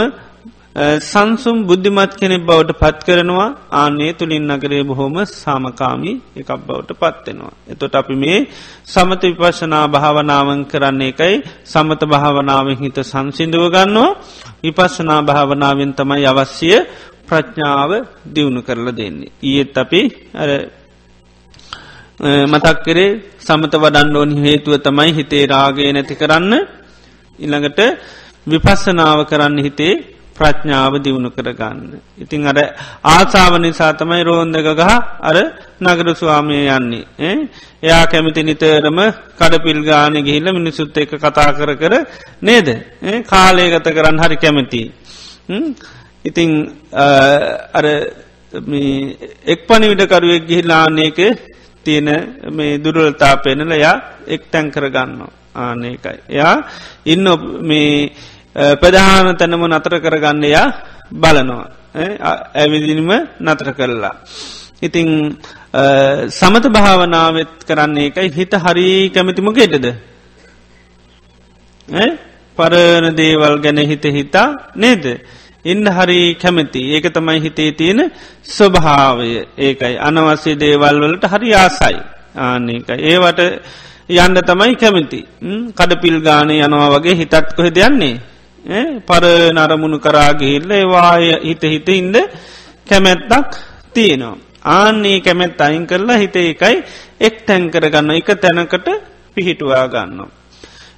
[1.02, 7.54] සංසුම් බුද්ධිමත් කෙනෙක් බවට පත් කරනවා ආනේ තුළින් නගරේ බොහොම සාමකාමී එකක් බවට පත්වෙනවා.
[7.68, 8.40] එතොට අපි මේ
[8.86, 14.18] සමත විපශනා භාවනාවන් කරන්නේ එකයි සමත භාවනාවෙන් හිත සංසිින්දුව ගන්නවා
[14.64, 16.78] විපස්සනා භාවනාවෙන් තමයි අවශ්‍යය
[17.28, 17.92] ප්‍රඥාව
[18.26, 19.32] දියුණු කරලා දෙන්නේ.
[19.42, 20.02] ඊයත් අපි
[20.36, 20.50] අර
[22.46, 26.54] මතක් කරේ සමත වඩන්න ඕනි හේතුව තමයි හිතේ රාගේ නැති කරන්න
[27.40, 27.80] ඉළඟට
[28.48, 29.94] විපස්සනාව කරන්න හිතේ
[30.36, 32.00] ප්‍රඥාව දියුණු කරගන්න.
[32.18, 32.58] ඉතිං අර
[33.06, 35.38] ආසාාව නිසා තමයි රෝන්දක ගහ අර
[35.82, 37.06] නගර ස්වාමය යන්නේ.
[37.84, 39.00] එයා කැමිති නිතරම
[39.34, 41.94] කඩපිල් ගාන ගිහිල්ල මිනිසුත් එක කතා කර කර
[42.42, 42.68] නේද.
[43.24, 44.82] කාලය ගත කරන්න හරි කැමති.
[46.26, 46.50] ඉතිං
[47.74, 47.86] අර
[49.46, 51.18] එක් පනිවිඩකරුවෙක් ගිහිල්ලාන්නේක
[51.86, 52.10] තියෙන
[52.50, 53.96] මේ දුරලතා පෙනල යා
[54.28, 56.18] එක් තැන් කරගන්නවා ආනකයි.
[56.30, 56.56] එයා
[57.06, 57.28] ඉන්න
[57.62, 58.12] මේ
[58.76, 60.68] ප්‍රධාන තැනම නතර කරගන්න යා
[61.12, 61.68] බලනවා.
[62.54, 64.16] ඇවිදිනිම නතර කරලා.
[64.82, 65.38] ඉතිං
[66.30, 69.86] සමත භාවනාවත් කරන්නේ එකයි හිත හරි කැමතිමකෙටද.
[72.58, 75.06] පරණ දේවල් ගැන හිත හිතා නේද.
[75.66, 76.82] ඉන්න හරි කැමති.
[76.96, 78.12] ඒක තමයි හිතේ තියෙන
[78.46, 79.48] ස්වභාවය.
[79.58, 79.96] ඒකයි.
[80.00, 81.98] අනවස්සේ දේවල් වලට හරි ආසයි.
[82.38, 83.40] ආනකයි ඒවට
[84.10, 85.20] යන්ඩ තමයි කැමති.
[85.74, 88.16] කඩපිල් ගානය යනවා වගේ හිතත් කොහෙ දෙයන්නේ
[89.00, 92.16] පර නරමුණු කරාගිහිල්ල ඒවාය හිත හිත ඉන්ද
[92.88, 93.52] කැමැත්තක්
[93.94, 94.38] තියෙනවා.
[94.66, 96.84] ආන්නේ කැමැත් අයින් කරලා හිත එකයි
[97.20, 98.88] එක් තැන් කරගන්න එක තැනකට
[99.36, 100.43] පිහිටුවා ගන්නවා.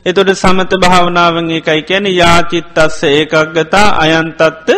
[0.06, 4.70] එතොට සමත භාවනාවන් එකයි කැන යාචිත් අස්ස ඒකක්ගතා අයන්තත්ත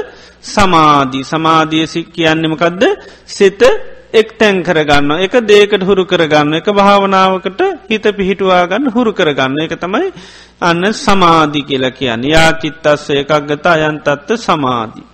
[0.44, 1.24] සමාධී.
[1.24, 2.84] සමාධියසි කියන්නෙමකදද
[3.28, 3.62] සිත
[4.14, 10.08] එක් තැන් කරගන්න එක දේකට හුරු කරගන්න එක භාවනාවකට හිත පිහිටුවාගන්න හුරු කරගන්න එක තමයි
[10.62, 12.24] අන්න සමාධි කියලා කියන්න.
[12.26, 15.08] යාචිත්තස්ස එකක්ගතා අයන්තත්ත සමාධී.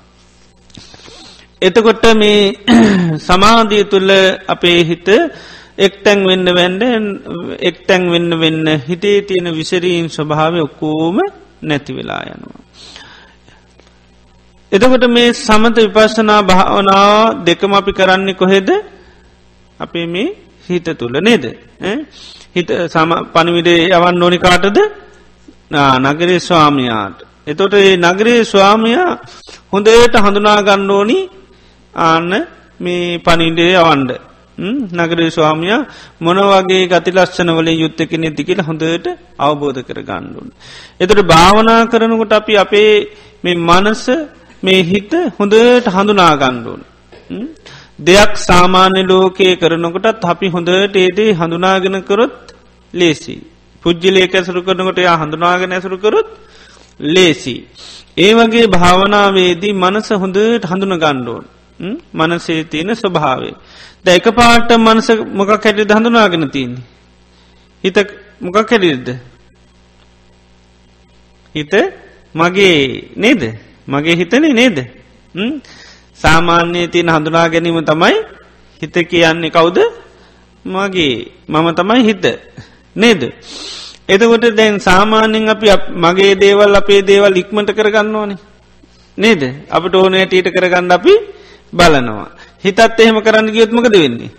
[1.62, 2.54] එතකොට මේ
[3.28, 4.12] සමාධිය තුළ
[4.48, 5.10] අපේ හිත
[5.78, 6.84] එක්තැන් වෙන්න වැන්ඩ
[7.62, 11.18] එක්තැන් වෙන්න වෙන්න හිතේ තියෙන විසරීන් ස්වභාව ඔක්කෝම
[11.62, 12.62] නැති වෙලා යනවා.
[14.72, 18.70] එතකොට මේ සමත විපස්සනා භාවනාව දෙකම අපි කරන්නේ කොහෙද
[19.80, 21.46] අපේ මේ හිත තුළ නේද
[22.54, 24.78] හිත සම පණවිඩේ යවන්න ඕනි කාටද
[26.04, 27.18] නගරේ ස්වාමයාට.
[27.48, 29.10] එතොට ඒ නගරේ ස්වාමයා
[29.72, 31.20] හොඳට හඳුනා ගණ්ඩෝනි
[31.94, 32.32] ආන්න
[32.80, 34.33] මේ පනින්ඩේ අවන්ඩ.
[34.58, 35.74] නගරේ ස්වාමිය
[36.20, 39.08] මොන වගේ ගති ලක්ෂණ වලින් යුත්ත කෙනෙ දිකිල හොඳට
[39.40, 40.50] අවබෝධ කර ගණ්ඩුන්.
[41.00, 42.94] එතට භාවනා කරනකොට අපි අපේ
[43.44, 44.04] මේ මනස
[44.64, 46.82] මේ හිත හොඳට හඳුනා ගණ්ඩුවන්.
[48.00, 52.54] දෙයක් සාමාන්‍ය ලෝකයේ කරනකොටත් අපි හොඳට ඒදේ හඳුනාගෙන කරොත්
[52.94, 53.36] ලේසි.
[53.84, 56.30] පුද්ජිලේක ඇසරු කරනකොට යා හඳුනාගෙන ඇසරු කරොත්
[57.00, 57.56] ලේසි.
[58.18, 61.46] ඒ වගේ භාවනාවේදී මනස හොඳට හඳුන ගණ්ඩුවන්.
[62.14, 63.54] මනසේ තියෙන ස්වභාවේ.
[64.06, 66.84] දැක පාට මනස මොකක් හැටි හඳුනාගෙන තියන්නේ.
[67.84, 67.98] හිත
[68.42, 69.08] මොකක් හැටිරිද.
[71.56, 71.74] හිත
[72.36, 73.42] මගේ නේද?
[73.88, 74.78] මගේ හිතනේ නේද?
[76.14, 78.16] සාමාන්‍යය තියෙන හඳුනා ගැනීම තමයි
[78.82, 79.78] හිත කියන්නේ කවුද?
[80.66, 81.32] මගේ.
[81.48, 82.26] මම තමයි හිත.
[82.96, 83.22] නේද?
[84.10, 88.40] එතකොට දැන් සාමාන්‍යෙන් අපි මගේ දේවල් අපේ දේවල් ඉක්මට කරගන්න ඕනේ.
[89.18, 89.42] නේද?
[89.70, 91.14] අපට ඕන ඇටට කරගන්න අපි
[91.74, 92.30] බලනවා.
[92.60, 94.32] හිතත් එහෙම කරන්න ගියොත්මකද වෙන්නේ.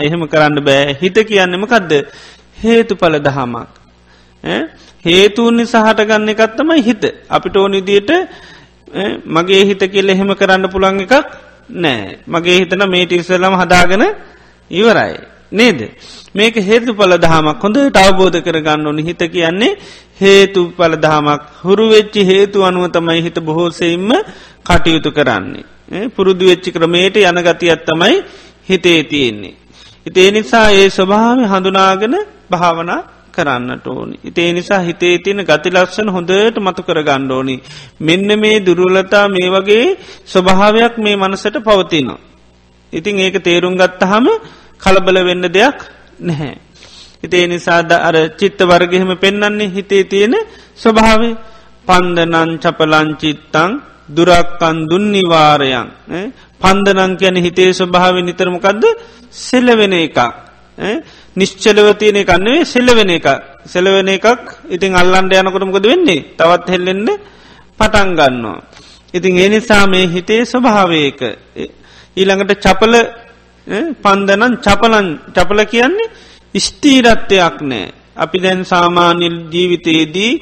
[0.00, 1.92] එහෙම කරන්න බෑ හිත කියන්නෙම කදද
[2.56, 3.68] හේතු පල දහමක්.
[5.04, 8.10] හේතුන් නිසාහට ගන්න එකත්තමයි හිත අපිට ඕන ඉදියට
[9.26, 11.14] මගේ හිත කියල එහෙම කරන්න පුළන් එකක්
[11.76, 14.04] නෑ මගේ හිතන මේට ඉස්සලම හදාගෙන
[14.70, 15.16] ඉවරයි.
[15.52, 15.80] නේද.
[16.34, 19.76] මේක හේතු පල දහමක් හොඳට අවබෝධ කරගන්න ඕනි හිත කියන්නේ
[20.16, 24.10] හේතු පල දහමක් හුරුවෙච්චි හේතු අනුව තමයි හිත බොහෝසෙයින්ම
[24.62, 25.64] කටයුතු කරන්නේ.
[26.10, 28.14] පුරුදු වෙච්චි ක්‍රමේට යන ගතියත් තමයි
[28.64, 29.54] හිතේ තියෙන්නේ.
[30.06, 32.14] ඉතේ නිසා ඒ ස්වභාව හඳුනාගෙන
[32.50, 33.00] භාවනා
[33.32, 34.16] කරන්නට ඕනි.
[34.24, 37.56] ඉතේ නිසා හිතේ තියෙන ගති ලක්ෂණ හොඳට මතු කර ගණ්ඩෝනි.
[38.00, 39.86] මෙන්න මේ දුරුලතා මේ වගේ
[40.26, 42.20] ස්වභාවයක් මේ මනසට පවතිනවා.
[42.92, 44.26] ඉතින් ඒක තේරුම් ගත්තහම
[44.80, 45.78] කලබල වෙන්න දෙයක්
[46.20, 46.56] නැහැ.
[47.22, 50.34] හිතේ නිසාද අර චිත්ත වර්ගහෙම පෙන්නන්නේ හිතේ තියෙන
[50.76, 51.34] ස්වභාවේ
[51.86, 53.72] පන්දනන් චපලංචිත්තං
[54.08, 55.88] දුරක්කන් දුන්නිවාරයන්
[56.60, 58.84] පන්දනං කියන හිතේ ස්වභාව නිතරමකක්ද
[59.30, 60.18] සෙලවෙන එකක්
[61.36, 63.26] නිශ්චලව තියෙන කන්නෙවේ සෙලවෙන එක
[63.66, 64.26] සෙලවෙන එකක්
[64.68, 66.24] ඉතින් අල්ලන්ඩ යනකොටමකද වෙන්නේ?
[66.38, 67.08] තවත් හෙල්ලෙන්න
[67.78, 68.58] පටන් ගන්නවා.
[69.14, 71.20] ඉතින් එනිසා මේ හිතේ ස්වභාවයක
[72.16, 72.94] ඊළඟට චපල
[74.04, 76.12] පන්දනන් චපලන් චපල කියන්නේ
[76.54, 77.92] ස්තීරත්වයක් නෑ.
[78.16, 80.32] අපි දැන් සාමාන්‍යල් ජීවිතයේදී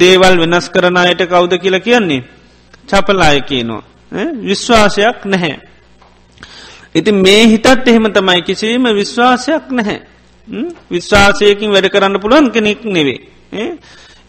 [0.00, 2.39] දේවල් වෙනස් කරනයට කවුද කියලා කියන්නේ.
[2.90, 3.82] චපලාය කියනවා.
[4.42, 5.58] විශ්වාසයක් නැහැ.
[6.92, 10.00] ඉති මේ හිතත් එහෙම තමයි කිසිීම විශ්වාසයක් නැහැ.
[10.90, 13.20] විශ්වාසයකින් වැඩ කරන්න පුළුවන් කෙනෙක් නෙවේ.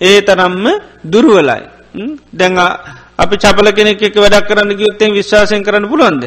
[0.02, 0.66] ඒ තරම්ම
[1.04, 1.62] දුරුවලයි.
[2.34, 2.60] දැඟ
[3.18, 6.24] අපි චපල කෙනෙක් එක වැඩක් කරන්න ගියොත්තෙන් විශ්වාසයෙන් කරන්න පුළුවන්ද.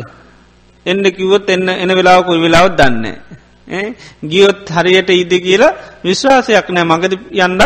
[0.86, 3.04] එන්න කිවොත් එන්න එන වෙලාවකුයි වෙලාවත් දන්න.
[4.22, 7.62] ගියොත් හරියට ඉද කියලා විශ්වාසයක් නෑ මගද යන්නත්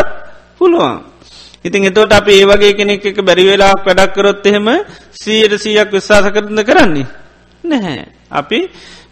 [0.58, 1.07] පුළුවන්.
[1.64, 4.68] ඉතින් එතෝට අප ඒ වගේ කෙනෙක් එක බැරිවෙලාක් වැඩක් කරොත් එහෙම
[5.12, 7.06] සීයට සීයක් විශ්වාස කරන කරන්නේ.
[7.64, 8.06] නැහැ.
[8.30, 8.58] අපි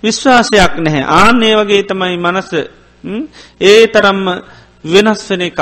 [0.02, 1.02] විශ්වාසයක් නැහැ.
[1.02, 2.50] ආන්නේ වගේ තමයි මනස
[3.60, 4.24] ඒ තරම්ම
[4.84, 5.60] වෙනස් වෙන එකක්.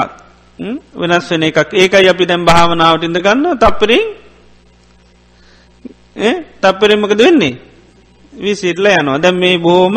[0.94, 4.05] වෙනස් වෙන එකක් ඒකයි අපි දැම් භාවනාවට ඉඳ ගන්න තපරින්
[6.62, 7.55] තපරෙන්මකද වෙන්නේ.
[8.33, 9.97] විසිටල යනවා දැම් මේ බෝම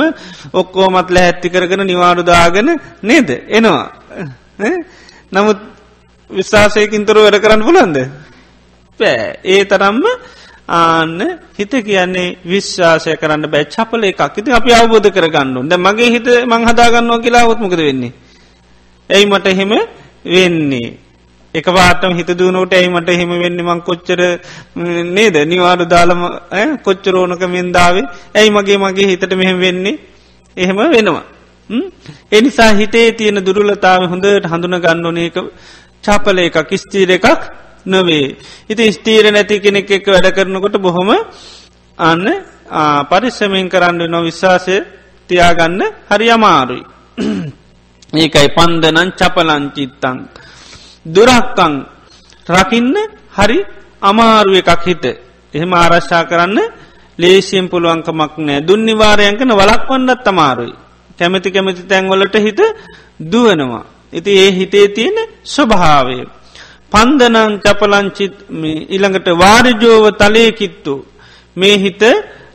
[0.53, 2.69] ඔක්කෝමත්ල හැත්ති කරගෙන නිවාරුදාගෙන
[3.03, 3.85] නේද එනවා.
[5.31, 5.76] නමුත්
[6.29, 7.97] විශ්වාසයකින්තුර වැඩ කරන්න පුලන්ද.
[8.99, 10.03] පෑ ඒ තරම්ම
[10.69, 13.65] ආන්න හිත කියන්නේ විශ්වාසය කරන්න බෑ.
[13.65, 14.37] චපල එකක්.
[14.37, 18.13] ඉති අපි අවබෝධ කරගන්නු ද මගේ හිත මං හදාගන්නවා කියලා ඔත්මකද වෙන්නේ.
[19.09, 19.71] ඇයි මට එහෙම
[20.25, 20.89] වෙන්නේ.
[21.53, 23.59] එක පාටම හිත දුවනට ඇයි මට එහෙම වෙන්න?
[23.59, 24.19] මං කොච්චර
[25.15, 25.35] නේද?
[25.45, 26.21] නිවාඩු දාලම
[26.83, 29.97] කොච්චරෝනක මෙන්දාවේ ඇයි මගේ මගේ හිතට මෙහෙම වෙන්නේ?
[30.57, 31.25] එහෙම වෙනවා.
[32.31, 35.37] එනිසා හිතේ තියෙන දුරුලතාව හොඳට හඳුන ගන්න ඕනඒක
[36.07, 37.27] චාපල එකක් ස්තීර එකක්
[37.85, 38.35] නොවේ.
[38.69, 41.09] ඉති ස්තීර නැති කෙනෙක් එක වැඩ කරනකොට බොහොම
[41.97, 42.25] අන්න
[43.03, 44.75] පරිස්සමෙන් කරන්න නො විශ්වාසය
[45.29, 46.83] තියාගන්න හරි අමාරුයි.
[48.15, 50.17] ඒකයි පන්දනන් චපලංචිත්තං.
[51.05, 51.73] දුරක්කං
[52.47, 52.95] රකින්න
[53.33, 53.59] හරි
[54.01, 55.05] අමාරුව එකක් හිත.
[55.53, 56.59] එහෙම ආරශ්ා කරන්න
[57.19, 60.73] ලේසියෙන් පුළුවන්කමක් නෑ දුන්නිවාරයන්කන වලක් වන්නත් තමාරුයි.
[61.19, 62.59] කැමති කැමති තැන්වලට හිත
[63.21, 63.96] දුවනවා.
[64.13, 66.17] ඉති ඒ හිතේ තියෙන ස්වභාවය.
[66.91, 68.33] පන්දනං චපලංචිත්
[68.89, 70.93] ඉළඟට වාරිජෝව තලයකිත්තු.
[71.57, 72.01] මේ හිත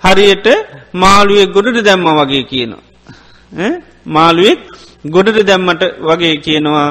[0.02, 0.46] හරියට
[0.94, 2.82] මාළුවේ ගොඩට දැම්ම වගේ කියනවා.
[4.06, 4.60] මාළුවෙක්
[5.06, 6.88] ගොඩට දැම්මට වගේ කියනවා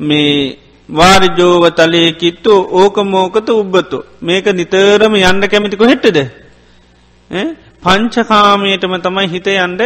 [0.00, 6.18] මේ වාරිජෝව තලයකිත්තු ඕක මෝකත උබ්බතු මේක නිතරම යන්න කැමිතිකො හෙට්ටද.
[7.82, 9.82] පංචකාමයටම තමයි හිත යන්ඩ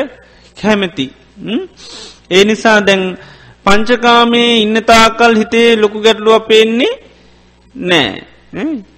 [0.57, 1.07] කැමැති.
[2.31, 3.03] ඒ නිසා දැන්
[3.69, 6.93] පංචකාමේ ඉන්න තාකල් හිතේ ලොකු ගැටලුව පේන්නේ
[7.75, 8.25] නෑ.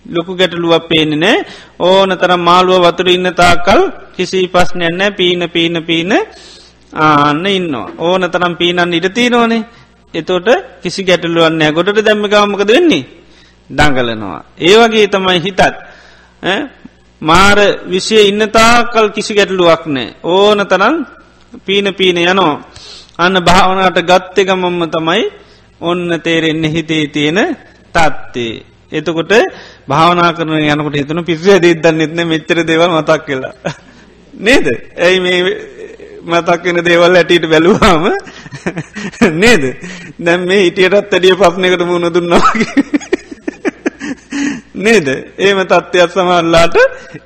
[0.09, 1.45] ලොකු ගැටලුව පේන නෑ.
[1.81, 3.81] ඕන තර මාළුව වතුර ඉන්න තාකල්
[4.13, 6.13] කිසි පස්්නයන්න පීන පීන පීන
[6.93, 9.67] ආන්න ඉන්න ඕන තරම් පීනන් ඉඩති නෝනේ
[10.15, 10.49] එතෝට
[10.83, 13.09] කිසි ගැටලුවන්න ගොඩට දැම්මකාමකද වෙන්නේ?
[13.71, 14.45] දඟලනවා.
[14.59, 15.61] ඒ වගේ තමයි හිතත්.
[17.23, 20.15] මාර විෂය ඉන්න තාකල් කිසි ගැටලුවක් නෑ.
[20.25, 20.97] ඕන තරන්
[21.59, 22.55] පීන පීන යනෝ
[23.21, 25.23] අන්න භාවනාට ගත්තෙ ගමම්ම තමයි
[25.81, 27.41] ඔන්න තේරෙන්න හිතේ තියෙන
[27.95, 28.55] තත්වේ.
[28.93, 29.33] එතකොට
[29.89, 33.55] භාවනා කරන යනකට හිතන පිස්සේ දෙදන්න එත්න මෙච්චර දේවල් මතක් කියලා.
[34.35, 34.67] නේද.
[34.99, 35.39] ඇයි මේ
[36.25, 38.05] මතක්වෙන දේවල් ඇටට බැලුවාම
[39.35, 39.65] නේද.
[40.19, 43.20] දැම් මේ හිටියටත් ඇඩිය පස්්නකට මුණ දුන්නාගේ.
[44.81, 45.09] නේද?
[45.39, 46.77] ඒම තත්ත්වයක් සමල්ලාට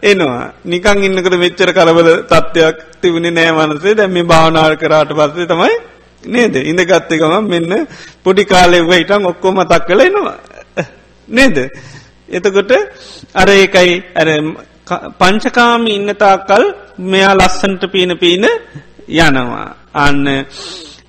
[0.02, 0.52] එනවා.
[0.66, 3.94] නිකං ඉන්නකට මෙච්චර කලබල තත්ත්වයක් තිබුණේ නෑ මනසේ.
[3.94, 5.74] දැම මේ භාවනාල් කරාට පස්සේ තමයි
[6.24, 6.54] නේද?
[6.62, 7.86] ඉඳ ගත්තකම මෙන්න
[8.24, 10.36] පොඩි කාලෙව හිටන් ඔක්කොම තක් කල එනවා.
[11.28, 11.56] නේද?
[12.28, 12.72] එතකොට
[13.34, 14.28] අර ඒකයි අර
[15.18, 16.64] පංචකාම ඉන්න තාකල්
[17.10, 18.44] මෙයා ලස්සන්ට පීන පීන
[19.08, 19.66] යනවා.
[19.96, 20.26] අන්න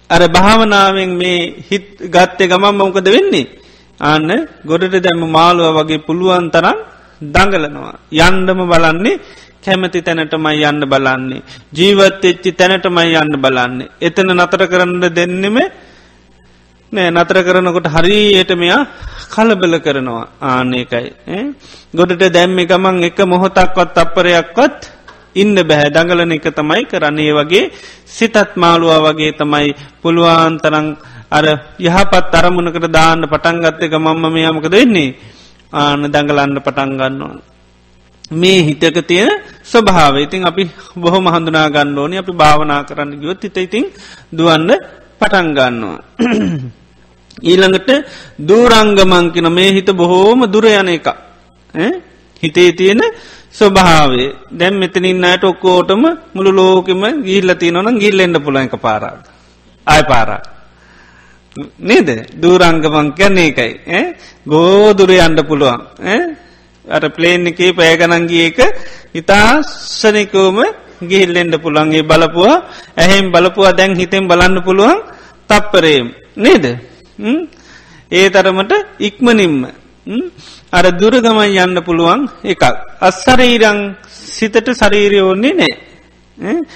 [0.09, 3.64] අර භාවනාවෙන් මේ හිත් ගත්තේ ගමම් මොකද වෙන්නේ.
[3.99, 4.29] අන්න
[4.65, 6.77] ගොඩට දැම මාළුව වගේ පුළුවන් තරම්
[7.21, 7.95] දඟලනවා.
[8.11, 9.19] යන්ඩම බලන්නේ
[9.63, 11.43] කැමති තැනටමයි යන්න බලන්නේ.
[11.73, 13.89] ජීවත් එච්චි තැනටමයි යන්න බලන්නේ.
[14.01, 15.57] එතන නතර කරන්න දෙන්නෙම
[16.93, 18.81] නෑ නතර කරනකොට හරියට මෙයා
[19.33, 21.07] කලබල කරනවා ආනකයි.
[21.95, 24.79] ගොඩට දැම්මි ගමන් එක මොහොතක්වත් අපරයක්වත්
[25.35, 25.89] ඉන්න බැහැ.
[25.89, 27.33] දඟලන එක තමයි කරන්නේ.
[27.33, 27.71] වගේ
[28.07, 29.75] සිතත් මාළුවා වගේ තමයි.
[30.01, 30.87] පුළුවන් තරං
[31.29, 31.45] අර
[31.79, 35.15] යහපත් අරමුණකට දාන්න පටන්ගත්තක මම්ම මෙයාමකද වෙන්නේ?
[35.73, 37.35] ආන දඟලන්න පටන්ගන්නවා.
[38.31, 39.29] මේ හිතක තියෙන
[39.63, 40.63] ස්වභාව ඉතින් අපි
[40.95, 42.15] බොහොම හඳුනා ගන්න ඕනි.
[42.17, 43.85] අපි භාවනා කරන්න ගියොත් හිත ඉතින්
[44.31, 44.71] දුවන්න
[45.19, 45.99] පටන්ගන්නවා.
[47.41, 47.89] ඊළඟට
[48.39, 51.07] දූරංගමංකින මේ හිත බොහෝම දුර යන එක
[52.43, 53.01] හිතේ තියෙන
[53.57, 59.21] ස්වභාවේ දැම් මෙතනින් අයට ඔක්කෝටම මුළු ලෝකෙම ගිල්ල තියනොන ගිල්ලෙන්ඩ පුල එක පාරාද.
[59.87, 60.41] අය පාරා.
[61.79, 62.09] නේද?
[62.35, 64.01] දූරංගමං කැන්නේ එකයි
[64.45, 65.81] ගෝදුරය අන්ඩ පුළුවන්.
[66.85, 68.59] අර ප්ලේන් එකේ පෑගනන්ගේ එක
[69.13, 70.57] ඉතාස්සනිකෝම
[71.01, 72.57] ගිහිල්ලෙන්ඩ පුළන්ගේ බලපුවා
[72.95, 74.99] ඇහෙම් බලපුවා දැන් හිතෙන් බලන්න පුළුවන්
[75.49, 76.65] තප්පරේම් නේද?
[78.11, 79.55] ඒ තරමට ඉක්මනින්ම.
[80.71, 82.63] අර දුරගමයි යන්න පුළුවන් එකක්.
[83.01, 85.73] අස්සරීරං සිතට ශරීරය ඕන්නේ නෑ.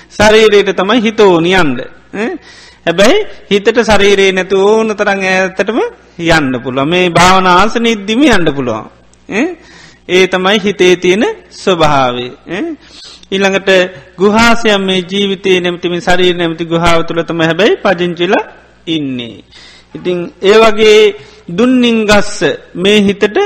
[0.10, 1.80] ශරීරයට තමයි හිත ඕනියන්ද
[2.86, 5.80] හැබැයි හිතට ශරීරයේ නැතු ඕන තරං ඇතටම
[6.30, 8.90] යන්න පුළුව මේ භාවන ආසන ඉද්දිම යන්න පුළුවන්.
[10.10, 12.32] ඒ තමයි හිතේ තියෙන ස්වභාවේ
[13.32, 13.70] ඊළඟට
[14.18, 18.46] ගුහාසයම් මේ ජීවිතය නැමතිම ශරීර නැමති ගුහාව තුළතම හැබැයි පජංචිලා
[18.88, 19.44] ඉන්නේ.
[19.96, 21.02] ඉතිං ඒ වගේ
[21.58, 22.40] දුන්නින් ගස්ස
[22.76, 23.38] මේ හිතට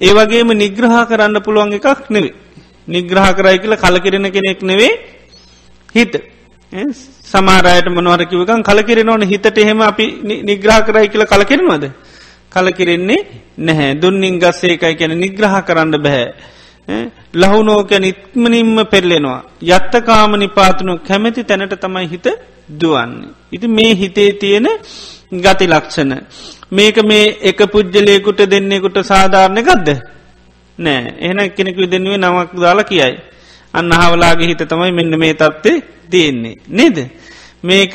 [0.00, 2.34] ඒවගේම නිග්‍රහ කරන්න පුළුවන් එකක් නෙවේ.
[2.88, 4.92] නිග්‍රහ කරයි කියල කලකිරෙන කෙනෙක් නෙවේ
[5.94, 6.14] හිත.
[7.32, 10.06] සමාරයට මොනවරකිවකන් කලකිරෙන ඕන හිතට එහෙම අපි
[10.48, 11.84] නිග්‍රහ කරයි කියල කලකිරනවද.
[12.52, 13.26] කලකිරෙන්නේ
[13.58, 16.26] නැහැ දුන්නින් ගස්සේ එකයි කැන නිග්‍රහ කරන්න බැහැ.
[17.34, 19.40] ලහුනෝකැන ඉත්මනින්ම පෙරලෙනවා.
[19.62, 22.26] යත්තකාම නිපාතනු කැමැති තැනට තමයි හිත
[22.80, 23.28] දුවන්නේ.
[23.52, 24.66] ඉති මේ හිතේ තියෙන
[25.44, 26.12] ගති ලක්ෂණ.
[26.72, 29.88] මේක මේ එක පුද්ජලයකුට දෙන්නෙකුට සාධාරණ ගදද.
[30.78, 33.14] නෑ එහන කෙනෙකු දෙන්නුවේ නමක් දාලා කියයි.
[33.74, 36.56] අන්න හවලාගේ හිත තමයි මෙන්න මේ තත්වේ තියෙන්නේ.
[36.68, 36.98] නේද.
[37.62, 37.94] මේක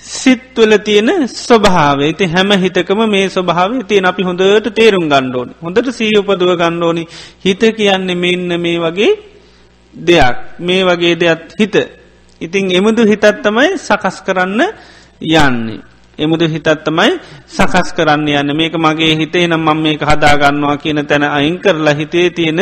[0.00, 6.52] සිත්වල තියෙන ස්වභාව ඉති හැම හිතකම මේ ස්වභාව තියන අපි හොඳට තේරුම් ගණ්ඩෝනි හොඳට සීඋපදුව
[6.56, 7.04] ගණ්ඩෝනි
[7.44, 9.12] හිත කියන්නේ මෙන්න මේ වගේ
[9.94, 11.76] දෙයක් මේ වගේ දෙයක් හිත
[12.40, 14.60] ඉතිං එමුදු හිතත් තමයි සකස් කරන්න
[15.20, 15.80] යන්නේ.
[16.20, 17.10] එමුදු හිතත් තමයි
[17.48, 22.26] සකස් කරන්න යන්න මේක මගේ හිතේ නම් මම මේක හදාගන්නවා කියන තැන අයින් කරලා හිතේ
[22.30, 22.60] තියෙන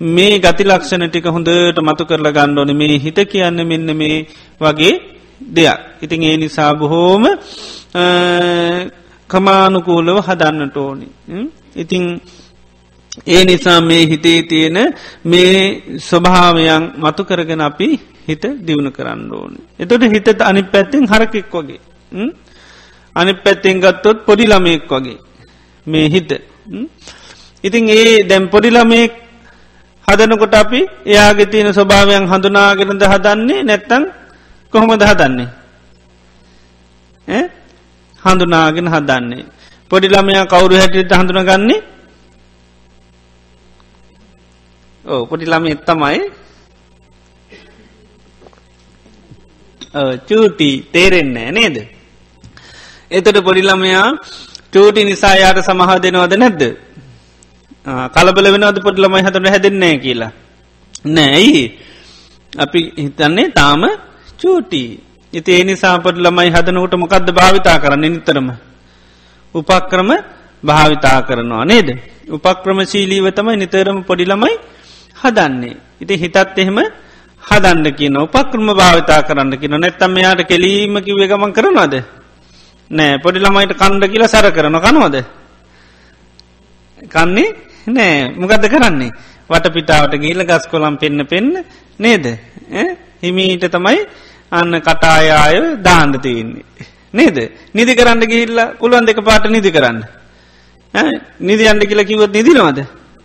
[0.00, 4.26] මේ ගති ලක්ෂණ ටික හොඳට මතු කරලා ගණ්ඩෝන මේ හිත කියන්න මෙන්න මේ
[4.60, 4.94] වගේ
[5.40, 5.78] දෙයක්.
[6.02, 7.24] ඉතින් ඒ නිසා බොහෝම
[9.30, 11.08] කමානුකූලව හදන්නට ඕනි.
[11.76, 12.04] ඉතිං
[13.26, 14.78] ඒ නිසා මේ හිතේ තියෙන
[15.24, 15.54] මේ
[15.98, 17.88] ස්වභාවයන් මතු කරගෙන අපි
[18.28, 19.52] හිත දියුණු කරන්න ඕන.
[19.78, 21.80] එතොට හිතට අනි පැත්තෙන් හරකෙක් වගේ.
[23.16, 25.18] අනි පැත්තෙන් ගත්තොත් පොඩිලමයෙක් වගේ.
[25.86, 26.30] මේ හිත.
[27.64, 29.12] ඉතින් ඒ දැම් පොඩිලමයෙක්
[30.08, 34.04] හදනකොට අපි එයාගේ තියෙන ස්වභාවයන් හඳුනාගෙනද හදන්නේ නැත්තං
[34.72, 35.48] කොහොමද හදන්නේ.
[38.22, 39.44] හඳුනාගෙන හදන්නේ.
[39.90, 41.80] පොඩිලමයා කවුරු හැටියට හඳුනගන්නේ
[45.04, 46.18] ඕ පොඩිලම එත්තමයි
[50.28, 51.76] චූටි තේරෙන්නේ නේද.
[53.10, 54.06] එතට පොඩිලමයා
[54.72, 56.62] චූටි නිසා යාට සමහ දෙනවද නැද්ද.
[58.14, 60.32] කලබල වෙනවද පොඩිලමයි හතට හැදෙන්නේ කියලා.
[61.06, 61.62] නෑයි
[62.52, 63.82] අපි හිතන්නේ තාම
[64.38, 64.82] චූටි
[65.32, 68.48] ඉති ඒ නිසාපට ළමයි හදනකට මොකක්ද භාවිතා කරන්න නිතරම.
[69.54, 70.10] උපක්‍රම
[70.62, 71.88] භාවිතා කරනවා නේද.
[72.28, 74.54] උපක්‍රම ශීලීව තමයි නිතරම පොඩිලමයි
[75.16, 75.76] හදන්නේ.
[76.00, 76.78] ඉති හිතත් එහෙම
[77.42, 82.19] හදන්න කියන උපක්‍රම භාවිතා කරන්න කියන නැත්තම් යාට කෙලීම කිවේ ගමන් කරනවාද.
[82.90, 85.16] නෑ පොඩි ළමයිට කණ්ඩ කියල සැර කරන කනවද.
[87.14, 87.48] කන්නේ
[87.86, 89.10] නෑ මොකද කරන්නේ.
[89.50, 91.64] වට පිටාවට ගීල ගස් කොළම් පෙන්න්න පෙන්න්න
[91.98, 92.26] නේද.
[93.22, 94.00] හිමීට තමයි
[94.50, 96.64] අන්න කටායාය දාන්න තියන්නේ.
[97.12, 97.36] නේද
[97.74, 100.02] නිදි කරන්න ගිහිල්ල පුළුවන් දෙක පාට නිදි කරන්න.
[101.40, 102.78] නිදි අන්ඩ කියලා කිවත් නිදිනවාද.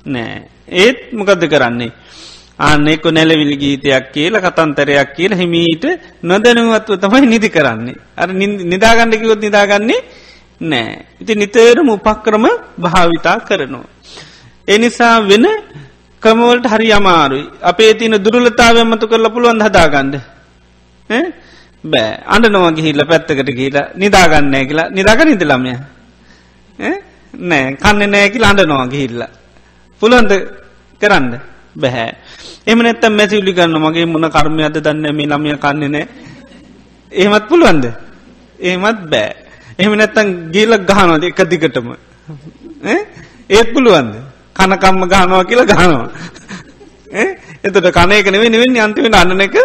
[0.06, 1.92] නෑ ඒත් මොකදද කරන්නේ.
[2.60, 5.86] අන්න එක්ක නැලවිලි ගීතයක් කියල කතන්තරයක් කියල හිමීට
[6.24, 7.96] නොදැනුවත්ව තමයි නිදි කරන්නේ.
[8.18, 8.30] අර
[8.72, 10.00] නිදාගණ්ඩකිවොත් නිදාගන්නේ
[10.62, 11.06] නෑ.
[11.22, 12.46] ඉති නිතරම උපක්‍රම
[12.80, 13.90] භාවිතා කරනවා.
[14.68, 15.46] එනිසා වෙන
[16.24, 17.50] ක්‍රමවලට හරි අමාරුයි.
[17.62, 20.16] අපේ තින දුරලතාව මතු කරල පුළුවන් හදාගන්න?
[21.84, 22.12] බෑ.
[22.26, 24.90] අඩ නොව ගිහිල්ල පැත්තකට කියලා නිදාගන්නෑ කියලා.
[24.90, 25.74] නිදාග නිදලමය
[27.34, 27.76] නෑ.
[27.84, 29.28] කන්න නෑ කියලා අඩ නොව ගිහිල්ල.
[30.02, 30.32] පුළුවන්ද
[31.02, 31.55] කරන්න?
[31.76, 32.12] බැහැ.
[32.68, 36.08] එම නැත්තම් මැසිවිලි ගන්න මගේ මොන කර්මයද දන්න මේ ළමය කන්නේ නෑ.
[37.12, 37.86] එහෙමත් පුළුවන්ද?
[38.60, 39.32] එහෙමත් බෑ.
[39.80, 41.88] එහෙම නැත්තන් ගීලක් ගහනොද එක දිගටම.
[43.50, 44.14] ඒත් පුළුවන්ද?
[44.56, 46.10] කනකම්ම ගහනවා කියලා ගහනවා.
[47.66, 49.56] එතට කනයක නෙවේ නිවෙන්නේ අන්තිමට අන්නන එක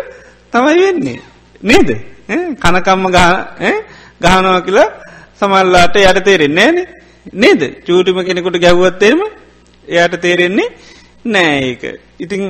[0.52, 1.20] තමයි වෙන්නේ.
[1.62, 1.88] නේද?
[2.62, 3.04] කනකම්ම
[4.20, 4.88] ගහනවා කියලා
[5.40, 6.86] සමල්ලාට යට තේරෙන්නේ නෑන.
[7.32, 7.60] නේද?
[7.86, 9.20] චූටිම කෙනෙකුට ගැව්වත්තේම
[9.88, 10.68] එයට තේරෙන්නේ
[11.24, 11.82] නෑ ඒක.
[12.18, 12.42] ඉතිං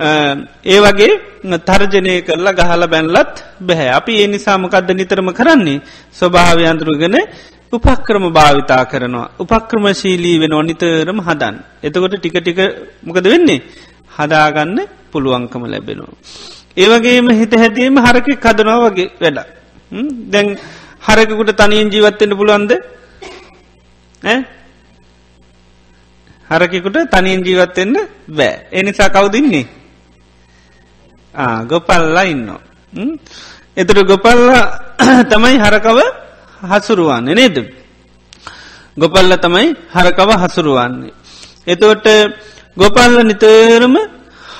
[0.00, 1.12] ඒ වගේ
[1.60, 3.90] තර්ජනය කරලා ගහල බැන්ලත් බැහැ.
[3.90, 5.80] අපි ඒ නිසාමකක්ද නිතරම කරන්නේ?
[6.12, 7.16] ස්වභාවයන්තුරුගෙන
[7.72, 9.30] උපක්‍රම භාවිතා කරනවා.
[9.38, 12.60] උපක්‍රමශීලී වෙන නිතරම හදන් එතකොට ටික ටික
[13.02, 13.62] මොකද වෙන්නේ?
[14.10, 14.78] හදාගන්න
[15.12, 16.16] පුළුවන්කම ලැබෙනවා.
[16.76, 19.38] ඒවගේම හිත හැදීම හරකෙක් හදනවා වගේ වැඩ
[20.32, 20.48] දැන්
[21.02, 22.72] හරකකුට තනියෙන් ජීවත්වෙන්න පුළුවන්ද?
[26.52, 27.94] හරකෙකුට තනියෙන් ජීවත්වෙන්න
[28.30, 29.66] බෑ එනිසා කවුදින්නේ
[31.64, 32.48] ගොපල්ලා ඉන්න.
[33.76, 34.50] එතුට ගොපල්ල
[35.24, 35.98] තමයි හරකව
[36.62, 37.56] හසුරුවන්නේ නේද.
[38.96, 41.12] ගොපල්ල තමයි හරකව හසුරුවන්නේ.
[41.64, 42.08] එතවට
[42.76, 43.96] ගොපල්ල නිතරම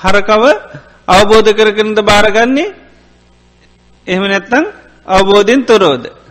[0.03, 0.45] හරකව
[1.09, 2.75] අවබෝධ කරකරද භාරගන්නේ
[4.07, 4.65] එහෙම නැත්තං
[5.07, 6.22] අවබෝධයෙන් තොරෝද.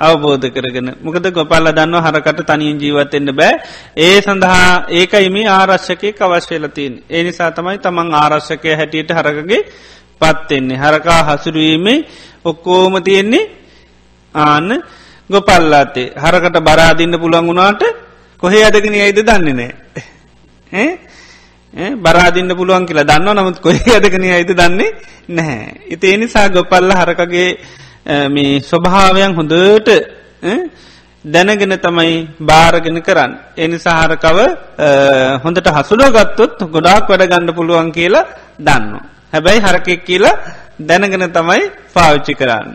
[0.00, 0.88] අවබෝධ කරගෙන.
[0.98, 3.54] මොකද ගොපල්ල දන්න හරකට තනින් ජීවත්තෙන්න්න බෑ.
[3.96, 9.62] ඒ සඳහා ඒකයිමි ආරශ්‍යකය අවශ්‍යලතින් ඒ නිසා තමයි තමන් ආරශ්‍යකය හැටියට හරකගේ
[10.20, 11.98] පත්වෙන්නේ හරකා හසුරුවීමේ
[12.44, 13.50] ඔක්කෝම තියෙන්නේ
[14.34, 14.70] ආන්න
[15.30, 17.82] ගොපල්ලාතේ හරකට බරාදින්න පුළන් වුණාට
[18.42, 20.88] කොහේ අදගෙන ඇයිද දන්නේ නෑ.
[21.96, 24.90] බරාදින්න පුළුවන් කියලා දන්න නමුත් කොහේ අදගෙන ඇයිද දන්නේ
[25.28, 25.74] නැහැ.
[25.88, 27.50] ඉති එනිසා ගොපල්ල හරකගේ
[28.08, 29.88] මේ ස්වභාවයන් හොඳට
[31.24, 33.32] දැනගෙන තමයි භාරගෙන කරන්න.
[33.56, 34.38] එනි සාහරකව
[35.44, 38.26] හොඳට හසුල ගත්තොත් ගොඩාක් වැඩ ගණඩ පුළුවන් කියලා
[38.58, 39.00] දන්න.
[39.32, 40.40] හැබැයි හරකෙක් කියලා
[40.80, 41.62] දැනගෙන තමයි
[41.94, 42.68] පාවිච්චි කරන්න.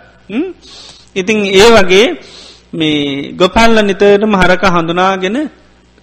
[1.16, 2.08] ඉතිං ඒ වගේ
[2.74, 5.38] මේ ගොපල්ල නිතරට මහරක හඳුනාගෙන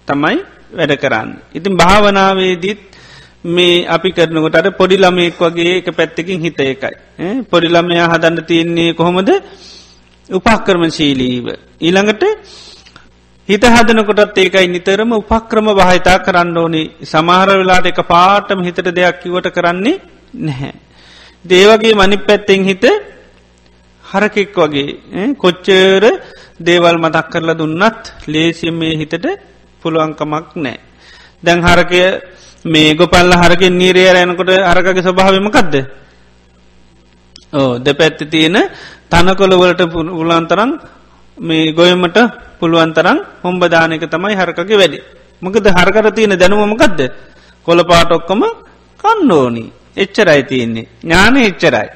[0.07, 0.37] තමයි
[0.71, 1.29] වැඩ කරන්න.
[1.53, 2.90] ඉතින් භාවනාවේදීත්
[3.43, 6.95] මේ අපි කරනකොටට පොඩිලමයෙක් වගේ එක පැත්තකින් හිත එකයි.
[7.43, 9.29] පොඩිලමයා හදන්න තියන්නේ කොහොමද
[10.29, 11.45] උපක්කර්මශීලීව.
[11.79, 12.23] ඊළඟට
[13.49, 19.49] හිත හදනකොටත් ඒකයි නිතරම උපක්‍රම භාහිතා කරන්න ඕනි සමහර වෙලාට එක පාටම හිතට දෙයක් කිවට
[19.49, 20.01] කරන්නේ
[20.35, 20.73] නැහැ.
[21.45, 22.85] දේවගේ මනි පැත්තෙන් හිත
[24.03, 26.03] හරකෙක් වගේ කොච්චර
[26.59, 29.25] දේවල් මතක් කරලා දුන්නත් ලේසිම් මේ හිතට
[29.83, 30.77] පුළුවන්කමක් නෑ.
[31.43, 32.01] දැන් හරකය
[32.65, 35.75] මේ ගොපල්ල හරකින් නීරය රෑනකොට අරකගේ ස්වභාවමකක්ද
[37.53, 38.57] ඕ දෙ පැත්ති තියෙන
[39.09, 40.71] තනකොළවලට පුලන්තරන්
[41.37, 42.17] මේ ගොයමට
[42.59, 44.99] පුළුවන්තරන් හොම්බදානක තමයි හරකගේ වැඩි.
[45.41, 46.99] මකද හරකර තියෙන දැනුවමකක්ද
[47.67, 48.41] කොළ පාටොක්කම
[48.99, 49.65] කන්නෝනි.
[49.97, 50.87] එච්චරයි තියෙන්නේ.
[51.03, 51.87] ඥාන එච්චරයි.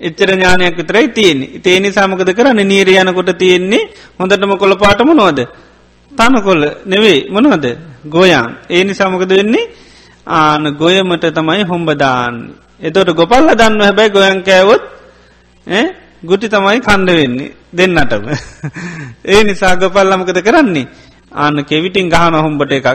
[0.00, 1.60] එච්චර ඥානයක් විතරයි තියෙන්නේ.
[1.60, 2.60] තේනි සාමකද කරන්න?
[2.62, 5.40] නීරයනකොට තියෙන්නේ හොඳටම කොළ පාටම නොවද
[6.16, 7.28] තනකොල්ල නෙවෙයි.
[7.30, 7.66] මොනවද?
[8.06, 8.46] ගොයන්.
[8.68, 9.70] ඒ නිසාමකද වෙන්නේ?
[10.26, 12.34] ආන ගොයමට තමයි හොම්බදාන්න
[12.80, 14.82] එතොට ගොපල්ල දන්න හැබැයි ගොයන් කෑවොත්
[16.22, 18.24] ගුටි තමයි කණ්ඩ වෙන්නේ දෙන්නටම.
[19.26, 20.88] ඒ නිසා ගොපල්ලමකද කරන්නේ?
[21.32, 22.88] ආන්න කෙවිටින් ගහන හොම්බට එකක්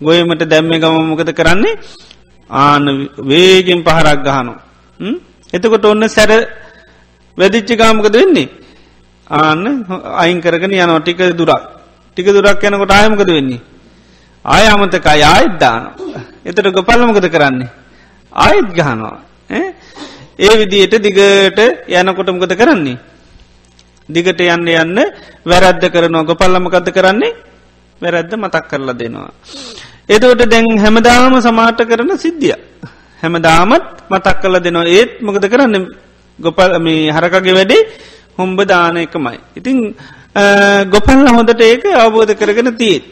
[0.00, 1.78] ගොයමට දැම්ම ගමමකද කරන්නේ?
[2.50, 2.84] ආන
[3.18, 4.52] වේගෙන් පහරක් ගහනු
[5.52, 6.30] එතකොට ඔන්න සැර
[7.38, 8.48] වැදිච්චි ගාමකද වෙන්නේ?
[9.32, 9.64] ආන්න
[10.22, 11.62] අයින් කරගෙන යනෝ ටික දුරක්.
[12.12, 13.60] ටික දුරක් යනකොට ආයමකද වෙන්නේ?
[14.44, 15.82] ආය අමතක ආයත් දාන
[16.44, 17.70] එතට ගොපල්ලමකද කරන්නේ?
[18.32, 19.16] ආයත් ගහනවා.
[20.38, 22.98] ඒ විදියට දිගට යනකොටමකද කරන්නේ?
[24.08, 24.98] දිගට යන්න යන්න
[25.46, 26.28] වැරද්ද කරනවා.
[26.28, 27.32] ගොපල්ලමකද කරන්නේ?
[28.02, 29.32] වැරැද්ද මතක් කරලා දෙනවා.
[30.08, 32.56] එදවට දැන් හැමදාම සමාට කරන සිද්ධිය.
[33.22, 34.84] හැමදාමත් මතක් කල දෙනවා.
[34.86, 35.86] ඒත් මොකද කරන්න?
[36.38, 37.82] ගොපල් මේ හරකගේ වැඩේ
[38.38, 39.38] හොම්බ දාන එකමයි.
[39.56, 39.78] ඉතිං
[40.92, 43.04] ගොපල්ල හොඳට ඒක අවබෝධ කරගෙන තිීත්.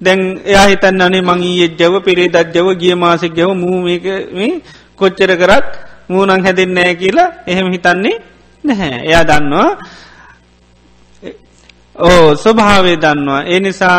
[0.00, 4.06] දැන් එයා හිතන් අනේ මංගේ ජව පිරේ දජ්ජව ගිය මාසෙක් ජව මූමක
[4.98, 5.66] කොච්චර කරත්
[6.08, 8.16] මූනං හැදෙන්නෑ කියලා එහෙම හිතන්නේ
[8.64, 8.98] නැහැ.
[9.08, 9.70] එයා දන්නවා
[11.96, 13.42] ඕ ස්වභාවේ දන්නවා.
[13.44, 13.98] ඒ නිසා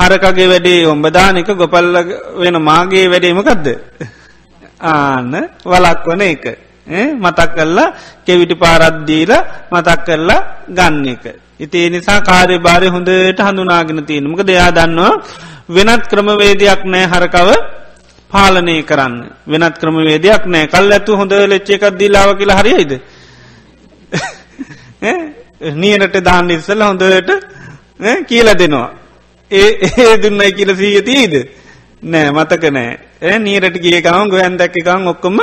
[0.00, 1.96] හරකගේ වැඩේ ඔම්බදානක ගොපල්ල
[2.42, 3.66] වෙන මාගේ වැඩේමකක්ද.
[4.82, 5.32] ආන්න
[5.64, 6.44] වලක් වන එක.
[6.90, 7.94] මතක් කරලා
[8.26, 9.32] කෙවිටි පාරද්දීල
[9.72, 11.24] මතක් කරලා ගන්න එක.
[11.60, 15.12] ඉතිේ නිසා කාරය බාරය හොඳට හඳුනාගෙන තියෙනමක දෙයා දන්නවා
[15.68, 17.48] වෙනත් ක්‍රමවේදයක් නෑ හරකව
[18.30, 19.14] පාලනය කරන්න.
[19.46, 22.92] වෙනත් ක්‍රමවේදයක් නෑ කල් ඇතු හොඳ ලෙච්ච එකක් දීලාව කියලා හරියිද
[25.74, 27.30] නියනට දාන්න ඉස්සල හොඳට
[28.28, 28.90] කියල දෙනවා.
[29.50, 29.70] ඒ
[30.00, 31.34] ඒ දුන්නයි කියල සීය තිීද
[32.02, 32.92] නෑ මතක නෑ.
[33.38, 35.38] නීරට ගිය ගම ගොයන් දැක්ක එකම් ඔක්කොම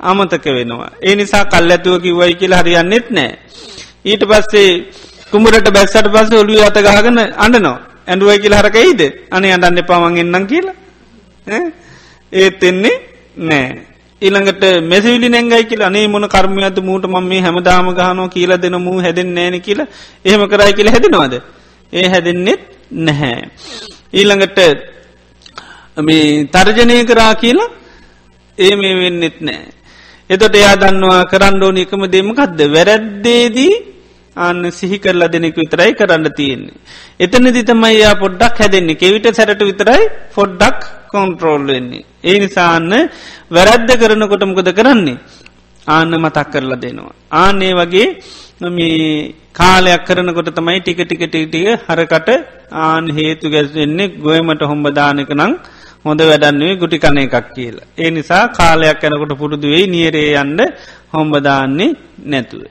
[0.00, 0.90] අමතක වෙනවා.
[1.02, 3.38] ඒ නිසා කල් ඇතුව කිව්වයි කියලා හරියන්නෙත් නෑ.
[4.04, 4.70] ඊට පස්සේ
[5.30, 10.76] කුමරට බැස්සට පස්ස ඔලුව අතගාගන අඩනවා ඇඩුවයි කියල හරකයිද අනේ අඩන්න එපාමන් එන්නම් කියලා
[12.32, 12.96] ඒත් එන්නේ
[13.38, 13.68] නෑ.
[14.22, 18.98] ඊළඟට මෙසවිලි නැංගයි කියලා අනේ මොන කර්මයද මූට මම මේ හැමදාම ගහනෝ කියලා දෙන මූ
[19.00, 19.88] හැදෙන් නෑන කියලා
[20.24, 21.34] එහෙම කරයි කියලා හැදෙනවාද.
[21.92, 23.42] ඒ හැදෙන්නෙත් නැහැ.
[24.12, 24.58] ඊළඟට
[25.98, 27.70] මේ තර්ජනය කරා කියලා
[28.58, 29.75] ඒ මේ වෙන්නෙත් නෑ.
[30.30, 33.74] එතොට එයා දන්නවා කරන්නඩෝන එකම දෙමකක්ද වැරැද්දේදී
[34.36, 36.76] අන්න සිහි කරලා දෙනෙක විතරයි කරන්න තියෙන්නේ.
[37.18, 40.80] එතනදි තමයි යා පොඩ්ඩක් හැදෙන්නේ කෙවිට සැරට විතරයි ෆොඩ්ඩක්
[41.12, 42.04] කොන්ට්‍රෝල් වෙන්නේ.
[42.22, 42.92] ඒ නිසාන්න
[43.50, 45.18] වැරැද්ද කරනකොටමකොද කරන්නේ.
[45.86, 47.14] ආන්න මතක් කරලා දෙනවා.
[47.34, 48.08] ආනේ වගේ
[48.68, 52.28] මේ කාලයක් කරනකොට තමයි ටික ටික ටිටිය හරකට
[52.82, 55.52] ආන් හේතු ගැස්වෙන්නේ ගොයමට හොම්බදානක නං
[56.06, 57.86] හොඳ වැඩන්නුවේ ගුටි කන එකක් කියලා.
[57.98, 60.60] ඒ නිසා කාලයක් යැනකොට පුරුදුවෙයි නියරේ යන්ඩ
[61.12, 61.94] හොම්බදාන්නේ
[62.24, 62.62] නැතුව.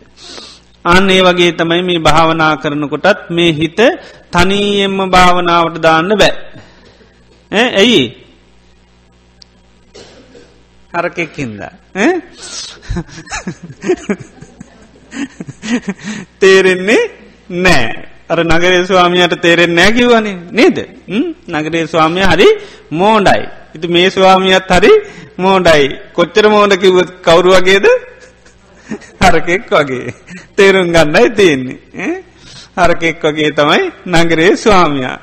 [0.85, 3.77] අන්න ඒ වගේ තමයි මේ භාවනා කරනකොටත් මේ හිත
[4.31, 6.33] තනීයෙන්ම භාවනාවට දාන්න බෑ.
[7.51, 8.25] ඇයි
[10.93, 11.61] හරකෙක්කින්ද.
[16.39, 17.11] තේරෙන්නේ
[17.49, 18.14] නෑ.
[18.29, 20.77] අර නගරේ ස්වාමියයට තේරෙන් නෑකිවනේ නේද?
[21.49, 22.47] නගරේ ස්වාමිය හරි
[22.91, 23.43] මෝඩයි.
[23.75, 24.91] ඉති මේ ස්වාමියත් හරි
[25.37, 25.85] මෝඩයි.
[26.13, 27.85] කොච්චර මෝඩ කිවත් කවුරු වගේද?
[29.21, 30.13] හරකෙක් වගේ.
[30.57, 32.13] තේරුම් ගන්නයි තියෙන්නේ.
[32.77, 35.17] හරකෙක් වගේ තමයි නගරේ ස්වාමයා.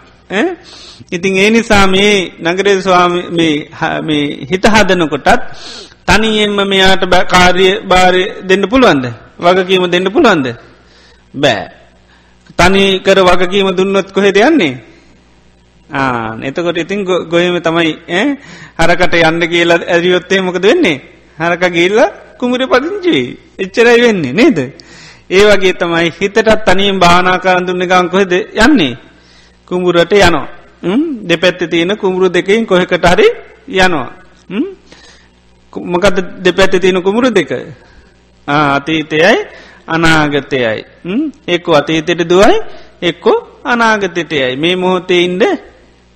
[1.11, 5.29] ඉතින් ඒ නිසා මේ නගරේ ස්වාමී හිත හදනකොටත්
[6.07, 9.07] තනියෙන්ම මෙයාට කාරය භාරය දෙන්න පුළුවන්ද?
[9.39, 10.47] වගකීම දෙන්න පුළුවන්ද?
[11.35, 11.82] බෑ.
[12.59, 14.81] තනි කර වගකීම දුන්නොත් කොහෙද යන්නේ?
[15.91, 17.93] ආ එතකොට ඉතින් ගොයම තමයි
[18.79, 21.01] හරකට යන්න කියලා ඇරියොත්තේ මොකද වෙන්නේ?
[21.39, 21.99] හරක ගිල්ල
[22.39, 24.59] කුමරි පදිංචිවී එච්චරයි වෙන්නේ නේද?
[25.31, 28.99] ඒ වගේ තමයි හිතටත් තනියෙන් භානාකාරන් දුන්න ගං කොහෙද යන්නේ?
[29.69, 30.47] කුඹුරට යනවා.
[31.23, 33.29] දෙපැත්ති තියෙන කුඹුරු දෙකින් කොහෙකට හරි
[33.69, 34.11] යනවා.
[35.73, 37.51] මොකද දෙපැත්ති තියෙන කුමුරු දෙක?
[38.49, 39.37] අතීතයයි
[39.89, 40.85] අනාගතයයි
[41.49, 42.57] එක්කො අතීතයට දුවයි
[43.03, 45.43] එක්කෝ අනාගතයටයයි මේ මොහොතේ ඉන්ඩ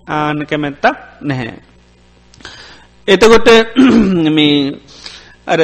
[0.09, 1.59] ආන කැමැත්තක් නැහැ.
[3.09, 3.49] එතකොට
[4.37, 4.73] මේ
[5.47, 5.61] අර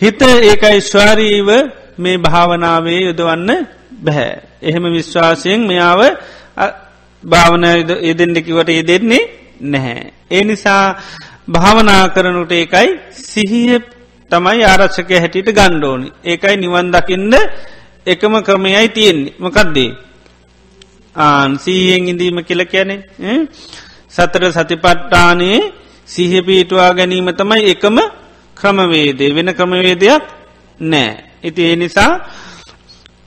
[0.00, 1.48] හිත ඒකයි ස්වාරීව
[1.98, 3.50] මේ භාවනාවේ යොදවන්න
[4.00, 4.32] බැහැ.
[4.62, 6.00] එහෙම විශ්වාසයෙන් මෙයාව
[7.24, 7.64] භාවන
[8.02, 9.24] යෙදෙන්ඩකිවට යෙදෙන්නේ
[9.62, 10.12] නැහැ.
[10.30, 10.84] ඒ නිසා
[11.48, 12.88] භාවනා කරනුට ඒකයි
[13.24, 13.80] සිහිය
[14.30, 17.34] තමයි ආරක්ෂක හැටියට ගණ්ඩෝනි ඒකයි නිවන් දකින්න
[18.06, 19.34] එකම ක්‍රමයයි තියෙන්නේ.
[19.38, 19.90] මකක්දේ
[21.16, 22.96] ආන් සීහෙන් ඉඳීම කියල කැනෙ
[24.08, 25.60] සතර සතිපට්ටානයේ
[26.08, 27.96] සිහ පීටවා ගැනීම තමයි එකම
[28.56, 30.22] ක්‍රමවේදේ වෙන ක්‍රමවේදයක්
[30.80, 31.12] නෑ.
[31.42, 32.12] ඉති ඒ නිසා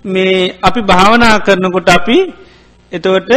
[0.06, 2.18] මේ අපි භාවනා කරනකොට අපි
[2.92, 3.32] එතවට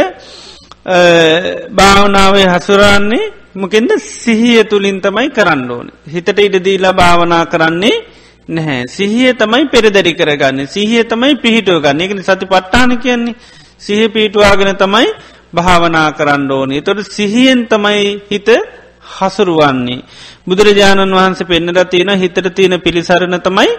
[1.71, 5.87] භාවනාවේ හසුරන්නේ මොකෙන්ද සිහිය තුළින් තමයි කරන්න ඕන.
[6.05, 7.97] හිතට ඉඩදීලා භාවනා කරන්නේ
[8.49, 8.87] නැහැ.
[8.87, 13.35] සිහිය තමයි පෙරදැරි කරගන්න සිහිය තමයි පිහිටුව ගන්න එකන සති පට්ටාන කියන්නේ
[13.77, 15.07] සිහ පිටුවාගෙන තමයි
[15.53, 16.81] භාවනා කරන්න ඕනේ.
[16.81, 18.49] තොට සිහියෙන් තමයි හිත
[19.11, 20.03] හසුරුවන්නේ.
[20.45, 23.71] බුදුරජාණන් වහන්සේ පෙන්නට තියෙන හිතට තියෙන පිළිසරණ තමයි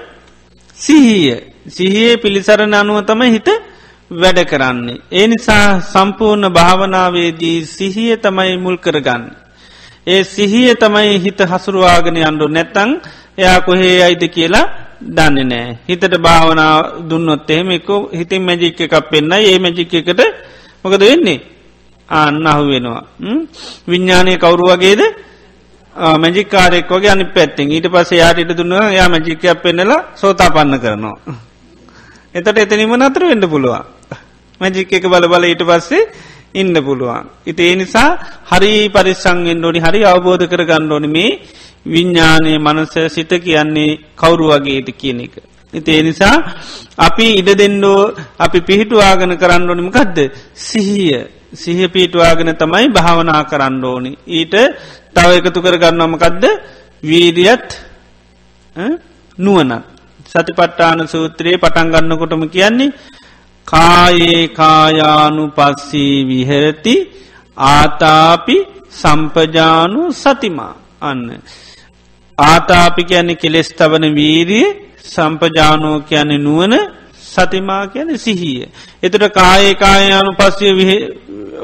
[0.78, 1.36] සිහිය.
[1.68, 3.48] සිහියේ පිළිසරණ අනුව තමයි හිත
[4.10, 5.00] වැඩ කරන්නේ.
[5.10, 9.24] ඒ නිසා සම්පූර්ණ භාවනාවේදී සිහිය තමයි මුල් කරගන්න.
[10.06, 12.90] ඒ සිහිය තමයි හිත හසුරුවාගෙන අන්ඩු නැත්තං
[13.38, 14.66] එයා කොහේ අයිද කියලා
[15.00, 15.78] දන්නේ නෑ.
[15.88, 16.74] හිතට භාවනා
[17.08, 20.20] දුන්නොත් එහෙම එක හිතින් මැජික් එකක් පෙන්න්න ඒ මැජික් එකට
[20.82, 21.40] මොකද වෙන්නේ
[22.08, 23.02] අන්න අහු වෙනවා.
[23.86, 25.02] විඤ්ඥානය කවුරු වගේද
[26.16, 31.16] මැජිකාරෙක් වගේ අනි පැත්තිෙන් ඊට පස්සේ යාටට දුන්න යා මැජිකයක් පෙන්නලා සෝතා පන්න කරනවා.
[32.34, 33.84] එතට එතනිම නතර වෙන්න පුළුවන්.
[34.60, 36.02] මැජික් එක බල බල ඊට පස්සේ
[36.54, 37.26] ඉන්න පුළුවන්.
[37.46, 38.10] ඉති ඒ නිසා
[38.46, 41.38] හරි පරිස්සංගෙන් ඩොනි හරි අවබෝධ කර ගණ්ඩෝන මේ
[41.84, 45.34] විඤ්ඥානය මනස සිත කියන්නේ කවුරු වගේද කියන එක.
[45.72, 46.36] ඉති ඒ නිසා
[46.98, 48.00] අපි ඉඩ දෙන්නෝ
[48.38, 50.18] අපි පිහිටුවාගන කරන්න ඕනිමකක්ද
[50.56, 54.12] සිහිය සිහ පිටවාගෙන තමයි භාවනා කරන්න ඕනි.
[54.28, 54.54] ඊට
[55.12, 56.44] තව එකතු කර ගන්නවමකක්ද
[57.02, 57.68] වීරියත්
[59.38, 59.84] නුවනත්.
[60.24, 62.92] සතිපට්ටාන සූත්‍රයේ පටන්ගන්නකොටම කියන්නේ
[63.72, 66.94] කායේ කායානු පස්සී විහරති
[67.56, 68.56] ආතාපි
[69.00, 71.28] සම්පජානු සතිමා අන්න.
[72.38, 74.66] ආතාපි කියන්නේ කෙලෙස් තවන වීරිය
[75.04, 76.74] සම්පජානෝ කියන්නේ නුවන
[77.32, 78.68] සතිමා කියන සිහිය.
[79.02, 80.68] එතුට කායේ කායානු පස්සය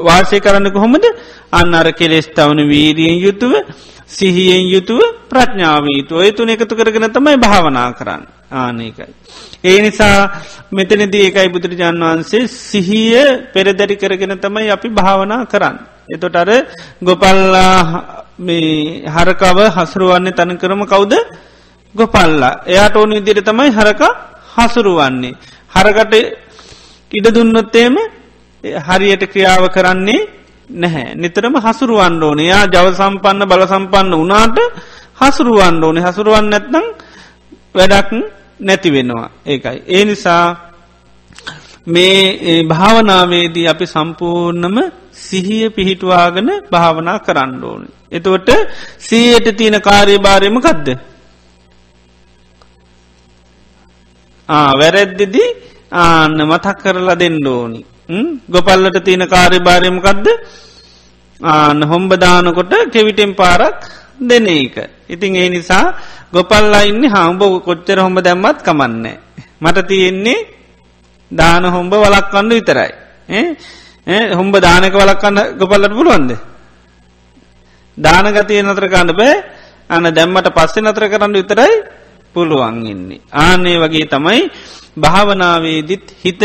[0.00, 1.04] වාසය කරන්න කොහොමද
[1.50, 3.52] අන්න අර කෙලෙස් තවන වීරියෙන් යුතුව
[4.08, 8.22] සිහියෙන් යුතුව ප්‍රඥාවීතු ඔය තුන එකතු කරගෙන තමයි භාවනා කරන්න
[8.52, 9.04] ආනකයි.
[9.60, 10.18] ඒ නිසා
[10.70, 15.76] මෙතනදී ඒකයි බුදුරජාන් වහන්සේ සිහිය පෙරදැරි කරගෙන තමයි අපි භාවනා කරන්න.
[16.08, 16.50] එතොට අර
[17.00, 17.76] ගොපල්ලා
[19.06, 21.12] හරකව හසරුවන්නේ තන කරම කවුද
[21.94, 24.02] ගොපල්ලා එයාට ඕන විදිර තමයි හරක
[24.54, 25.34] හසුරුවන්නේ.
[25.72, 26.14] හරකට
[27.12, 27.94] ඉඩ දුන්නොත්තේම
[28.64, 30.20] හරියට ක්‍රියාව කරන්නේ
[30.70, 31.14] නැහැ.
[31.14, 34.58] නිතරම හසුරුවන්න ඕන යා ජව සම්පන්න බල සම්පන්න වනාට
[35.16, 36.86] හසුරුවන්න ඕනේ හසුරුවන්න නැත්නම්
[37.74, 38.10] වැඩක්
[38.60, 39.78] නැති වෙනවා ඒකයි.
[39.88, 40.46] ඒ නිසා
[41.86, 44.76] මේ භාවනාවේදී අපි සම්පූර්ණම
[45.12, 47.82] සිහිය පිහිටවාගෙන භාවනා කරන්න ඕන.
[48.12, 48.48] එතුවට
[48.98, 50.88] සීයට තියෙන කාර්යභාරයම කදද.
[54.48, 55.50] වැරැද්දිදී
[55.92, 57.80] ආන්න මතක් කරලා දෙන්න ඕනි.
[58.48, 60.26] ගොපල්ලට තියෙන කාර්යභාරයමකක්ද
[61.40, 63.84] ආන්න හොම්බදානකොට කෙවිටෙන් පාරක්
[64.20, 64.76] දෙන එක.
[65.08, 65.94] ඉතින් ඒ නිසා
[66.32, 69.18] ගොපල්ලා ඉන්න හම්බ කොච්චර හොඹ දැම්මත් කමන්නේ.
[69.60, 70.46] මට තියෙන්නේ
[71.30, 72.90] දාන හොම්බ වලක්වන්න විතරයි.
[74.32, 76.32] හොම්බ දානක වලක්කන්න ගොපල්ලට පුළුවන්ද.
[77.98, 79.34] දානගතිය නතර කන්න බෑ
[79.90, 81.74] අන්න දැම්මට පස්සෙ නතර කරන්න විතරයි
[82.34, 83.20] පුළුවන් ඉන්නේ.
[83.32, 84.42] ආනේ වගේ තමයි
[84.96, 86.42] භාවනාවේදිත් හිත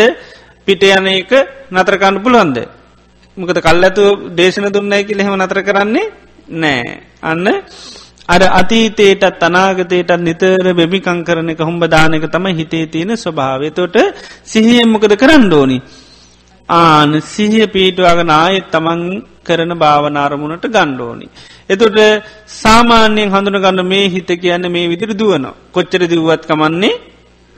[0.68, 1.32] පිට යන එක
[1.72, 2.58] නතරකන්න පුළුවන්ද.
[3.38, 6.12] මොකද කල් ඇතු දේශන දුන්නයි කිය එහෙම නතර කරන්නේ
[6.56, 6.84] නෑ.
[7.22, 7.48] අන්න
[8.26, 13.98] අර අතීතයටත් අනාගතයටත් නිතර බෙමිකං කරන එක හොම්බ දානක තමයි හිතේ තියෙන ස්වභාවතොට
[14.44, 15.78] සිහියෙන් මොකද කරන්න ඕනි.
[16.70, 19.02] ආන සිහිය පීටවාගෙන ආයෙත් තමන්
[19.44, 21.28] කරන භාවනාරමුණට ගණ්ඩෝනි.
[21.70, 21.98] එතොට
[22.48, 27.13] සාමාන්‍යයෙන් හඳුන ගන්න මේ හිත කියන්න මේ විදිර දුවන කොච්චර දිව්වත් කමන්නේ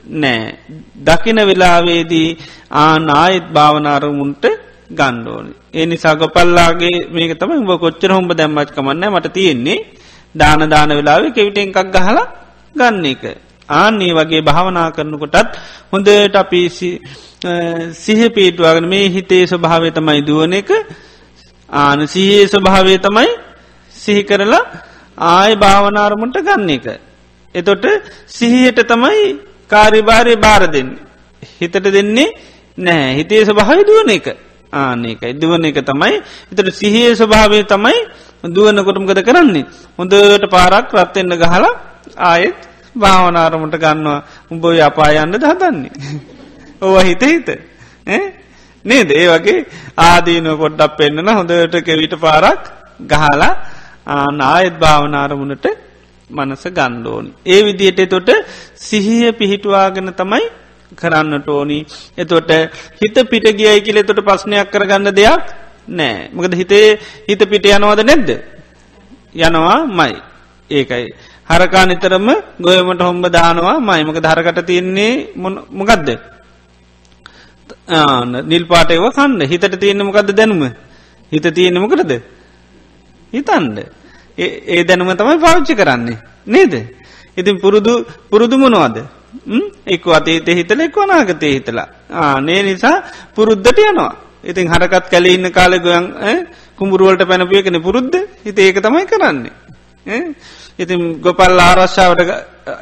[0.06, 0.58] නෑ.
[0.98, 2.28] දකින වෙලාවේදී
[2.72, 4.44] ආනායත් භාවනාරමුන්ට
[4.90, 5.52] ගණ්ඩෝනි.
[5.74, 9.78] ඒ නිසා ගොපල්ලාගේ මේක තම උඹ කොච්චර හොඹ දැම්මච් කමන්න මට තියෙන්නේ
[10.34, 12.26] දාන දාන වෙලාවේ කෙවිට එකක් ගහලා
[12.74, 13.24] ගන්න එක.
[13.68, 15.58] ආන්නේ වගේ භාවනා කරනකොටත්
[15.92, 16.90] හොඳට අපිසි
[17.94, 20.70] සිහ පීටවාගෙන මේ හිතේ ස්වභාවය තමයි දුවන එක
[21.68, 23.30] ආන සිහේ ස්වභාවය තමයි
[23.94, 24.64] සිහි කරලා
[25.18, 26.86] ආය භාවනාරමුන්ට ගන්න එක.
[27.54, 27.84] එතොට
[28.28, 29.38] සිහියට තමයි
[29.70, 30.98] කාරිභාරය බාර දෙන්න.
[31.58, 32.28] හිතට දෙන්නේ
[32.78, 34.26] නෑ හිතේ ස්වභාවය දුවන එක.
[34.72, 36.22] ආනකයි දුවන එක තමයි.
[36.50, 37.98] එතට සිහිය ස්වභාවය තමයි
[38.46, 39.66] දුවනකොටමකද කරන්නේ.
[39.96, 41.72] හොඳට පාරක් රත්වෙන්න ගහලා
[42.22, 42.58] ආයෙත්
[42.94, 44.24] භාවනාරමට ගන්නවා.
[44.50, 45.92] උඹොයි අපායන්න දහදන්නේ.
[46.82, 47.48] ඕ හිත හිත.
[48.84, 49.10] නේද?
[49.12, 49.66] ඒ වගේ
[49.98, 52.62] ආදීන පොඩ්ඩක් පෙන්න්නන හොඳට කෙවිට පාරක්
[53.02, 53.52] ගහලා
[54.08, 55.66] ආනායත් භාවනාරමුණට
[56.30, 57.30] මනස ගණ්ඩෝනි.
[57.46, 58.28] ඒ විදියට තොට
[58.76, 60.44] සිහිය පිහිටවාගෙන තමයි
[60.94, 61.78] කරන්නට ඕනි.
[62.16, 62.50] එතොට
[63.00, 65.42] හිත පිට ගියයි කියල තොට ප්‍රශ්නයක් කරගන්න දෙයක්
[65.88, 66.30] නෑ.
[66.34, 66.98] මකද හිතේ
[67.28, 68.30] හිත පිට යනවද නැද්ද.
[69.34, 70.14] යනවා මයි.
[70.70, 71.06] ඒකයි.
[71.48, 72.28] හරකා නිතරම
[72.60, 75.12] ගොයමට හොම්බ දානවා මයිමක දහරකට තියන්නේ
[75.70, 76.08] මොකක්ද.
[78.46, 80.62] නිල් පාටයව කන්න හිතට තියෙන මොකක්ද දැනුම
[81.32, 82.12] හිත තියෙන මොකටද
[83.32, 83.78] හිතන්ඩ
[84.38, 86.18] ඒ දැනුම තමයි පාවිච්චි කරන්නේ.
[86.46, 86.74] නේද?
[87.36, 87.92] ඉතින් පුරුදු
[88.30, 88.96] පුරුදුමනවාද
[89.86, 91.88] එක් අතේත හිතල එක් වනාගතය හිතලා.
[92.12, 92.96] ආනේ නිසා
[93.36, 94.12] පුරුද්ධට යනවා.
[94.44, 96.04] ඉතින් හරකත් කැල ඉන්න කාල ගොයන්
[96.78, 99.52] කුඹුරුවලට පැනපියකෙන පුරුද්ධ හිත ඒක තමයි කරන්නේ.
[100.78, 102.20] ඉතින් ගොපල් ආරශ්ාවට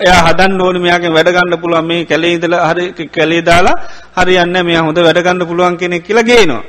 [0.05, 1.87] එය හදන් ඕන මෙයාගේ වැඩගන්න පුළුවන්.
[1.87, 3.77] මේ කැලේ ඉදල හරි කැලේ දාලා
[4.17, 6.63] හරියන්න මෙය හොඳ වැඩගන්න පුළුවන් කෙනෙක් කියලා ගේනවා.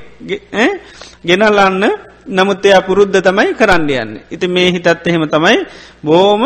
[1.27, 1.83] ගෙනල්ලන්න
[2.27, 4.11] නමුත් එයා පුරුද්ධ තමයි කරන්න යන්න.
[4.31, 5.57] ඉති මේ හිතත් එහෙම තමයි.
[6.03, 6.43] බෝම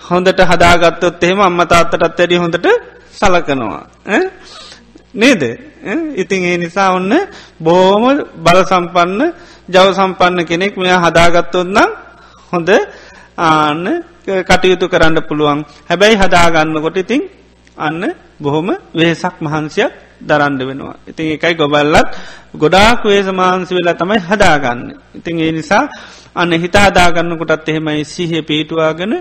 [0.00, 2.66] හොඳට හදාගත්තොත් එහෙම අම්ම තාත්තටත් වැඩි හොඳට
[3.12, 3.82] සලකනවා.
[5.14, 5.42] නේද?
[6.14, 7.12] ඉතින් ඒ නිසා ඔන්න
[7.58, 8.04] බෝම
[8.36, 9.32] බල සම්පන්න
[9.68, 11.90] ජව සම්පන්න කෙනෙක් මෙයා හදාගත්තොත්නම්
[12.52, 12.70] හොඳ
[13.38, 13.86] ආන්න
[14.26, 15.64] කටයුතු කරන්න පුළුවන්.
[15.88, 17.22] හැබැයි හදාගන්නකොට ඉතින්
[17.76, 18.02] අන්න
[18.38, 20.96] බොහොම වෙහසක් මහන්සියක් දරන්ඩ වෙනවා.
[21.06, 22.08] ඉතින් එකයි ගොබල්ලත්
[22.54, 24.80] ගොඩාක් වේස මාන්සි වෙලා තමයි හදාගන්න.
[25.14, 25.84] ඉතින් ඒ නිසා
[26.34, 29.14] අන්න හිත හදාගන්නකොටත් එහෙමයි සිහ පිටුවාගෙන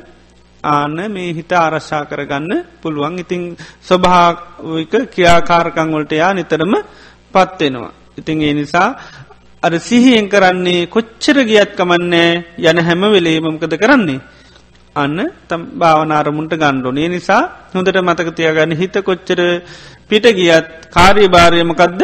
[0.63, 3.41] ආන්න මේ හිත ආරශ්ා කරගන්න පුළුවන් ඉතිං
[3.81, 6.73] ස්වභාවික ක්‍රියාකාරකංවලටයා නිතරම
[7.33, 7.93] පත්වෙනවා.
[8.17, 8.89] ඉතිං ඒ නිසා
[9.63, 14.19] අර සිහියෙන් කරන්නේ කොච්චර ගියත් කමන්නේ යන හැම වෙලේමකද කරන්නේ.
[14.99, 15.17] අන්න
[15.49, 17.43] තම් භාවනාරමුන්ට ගණ්ඩු ඒ නිසා
[17.73, 19.41] හොඳට මතක තියගන්න හිත කොච්චර
[20.09, 22.01] පිට ගියත් කාරී භාරයමකදද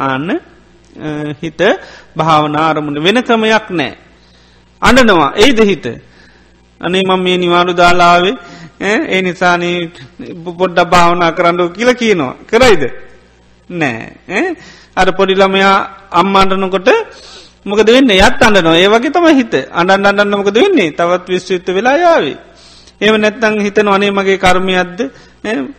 [0.00, 0.28] අන්න
[1.40, 1.60] හිත
[2.16, 3.92] භාවනාරමුණ වෙන ක්‍රමයක් නෑ.
[4.82, 5.86] අඩනවා ඒද හිත?
[6.80, 8.34] අනේ මම මේ නිවාඩු දාලාවේ
[8.80, 9.78] ඒ නිසානී
[10.52, 12.34] පොඩ්ඩ භාවනා කරන්නඩෝ කියල කියනවා.
[12.46, 12.82] කරයිද?
[13.70, 14.56] නෑ
[14.96, 15.76] අර පොඩිළමයා
[16.12, 16.88] අම්මාන්ටනකොට
[17.66, 18.10] මොකද වෙන්න?
[18.10, 19.54] යත් අන්නනවා ඒ වගේ තම හිත.
[19.72, 20.92] අඩන් අන්නන්න මොකද වෙන්නේ?
[20.92, 22.36] තවත් විශ්විත්ත වෙලා යාවේ.
[23.00, 24.98] ඒම නැත්තං හිතන අනේ මගේ කර්මයක්ද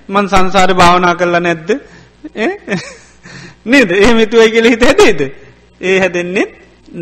[0.08, 1.70] මන් සංසාර භාවනා කරලා නැද්ද?
[3.66, 3.90] නේද?
[3.94, 5.22] ඒ මිතුවයි කියල හිත හැදේද
[5.82, 6.48] ඒ හැදෙන්නේ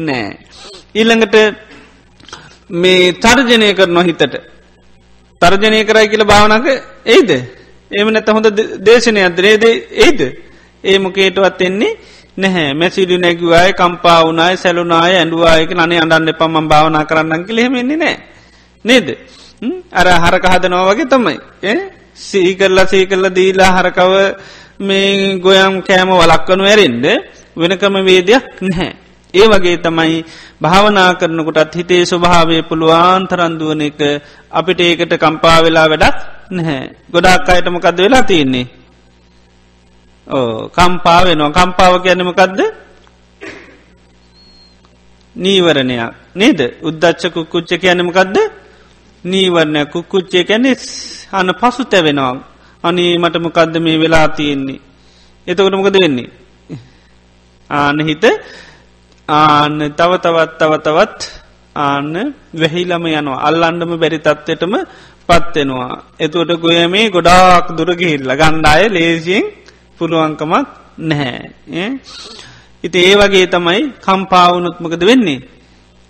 [0.01, 0.37] නෑ.
[0.95, 1.35] ඊල්ළඟට
[2.69, 4.35] මේ තර්ජනය කරනවා හිතට.
[5.41, 6.67] තර්ජනය කරයි කියල භාවනක
[7.07, 7.29] ඒද
[7.91, 8.47] එම නැත හොඳ
[8.81, 9.63] දේශනය අදරේද
[9.97, 10.19] ඒද
[10.83, 11.97] ඒ මොකේටවත් එන්නේ
[12.39, 12.73] නැහැ.
[12.73, 18.15] මැසිඩි නැගවාය කම්පා වනාය සැලුනාය ඇඩුවායක නනේ අඩන්න පම භාවනා කරන්න කිලෙහෙමෙන්නේ නෑ
[18.85, 19.07] නේද?
[19.91, 21.37] අර හරක හදනෝ වගේ තමයි.
[22.19, 24.13] සීකරලා සීකරල දීලා හරකව
[24.79, 27.05] මේ ගොයම් කෑම වලක්වනු ඇරෙන්ඩ
[27.57, 28.91] වෙනකම වේදයක් නැහැ.
[29.33, 30.25] ඒ වගේ තමයි
[30.61, 33.99] භාවනා කරනකොටත් හිතේ ස්වභාවය පුළුවන් තරන්දුවන එක
[34.51, 36.17] අපිට ඒකට කම්පා වෙලා වැඩක්
[36.51, 36.83] නැහැ.
[37.13, 38.65] ගොඩක් අයටමකද වෙලා තියන්නේ?
[38.65, 38.88] ඕ
[40.75, 41.51] කම්පා වෙනවා.
[41.51, 42.59] කම්පාව ගැනමකක්ද
[45.35, 46.13] නීවරණයක්.
[46.35, 46.59] නේද?
[46.81, 48.37] උද්දච්ච කුක්කුච්ච කියනමකක්ද
[49.23, 50.71] නීවරණය කුක්කුච්චේ කැනෙ
[51.31, 52.35] අන්න පසු තැවෙනවා.
[52.83, 54.79] අනී මටමකක්ද මේ වෙලා තියෙන්නේ?
[55.47, 56.29] එතකට මොකද වෙන්නේ?
[57.69, 58.23] ආන හිත
[59.27, 61.21] ආන්න තව තවත් තව තවත්
[61.75, 62.15] ආන්න
[62.53, 63.43] වැහිලම යනවා.
[63.47, 64.73] අල්ලන්ඩම බැරි තත්වයටම
[65.29, 69.45] පත්වෙනවා එතුට ගොයමේ ගොඩාක් දුරගිහිල්ල ගණ්ඩාය ලේසියෙන්
[69.99, 70.67] පුළුවන්කමක්
[70.99, 71.89] නැහැ.
[72.83, 75.39] ඉති ඒ වගේ තමයි කම්පාවුනුත්මකද වෙන්නේ?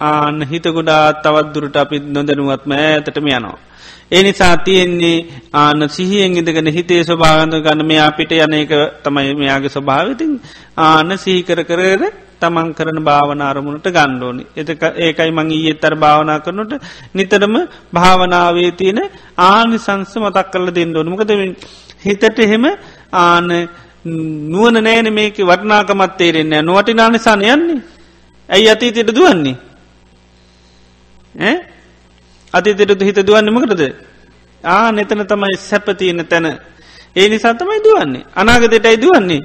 [0.01, 3.57] ආන්න හිත ගොඩා තවත් දුරට අපිත් නොදැනුවත්ම ඇතටම යනවා.
[4.11, 5.17] ඒ නිසා තියෙන්නේ
[5.53, 8.73] ආන සිහියෙන් ඉදගෙන හිතේ ස්වභාගන්ත ගන්න මෙයා පිට යන එක
[9.03, 10.31] තමයි මෙයාගේ ස්වභාවිතින්
[10.79, 12.01] ආන සිහිකර කරර
[12.41, 14.43] තමන් කරන භාවනාරමුණට ගණ්ඩෝනි.
[14.55, 16.73] එතක ඒකයි මං ඊයේ තර භාවනා කරනට
[17.13, 17.55] නිතරම
[17.93, 18.99] භාවනාවේ තියෙන
[19.43, 21.31] ආනි සංස මතක් කරල දෙන්න ඕනමකද
[21.99, 22.65] හිතට එහෙම
[23.13, 23.49] ආන
[24.05, 27.81] නුවන නෑන මේක වටනාකමත් තේරෙන්නේ නොවටිනාන සන යන්නේ?
[28.49, 29.57] ඇයි අතීතයට දුවන්නේ?
[32.53, 33.83] අතීතයට හිත දුවන්නමකටද
[34.63, 36.59] ආ නෙතන තමයි සැපතියන තැන.
[37.15, 38.25] ඒ නිසා තමයි දුවන්නේ.
[38.35, 39.41] අනාගතයටයි දුවන්නේ.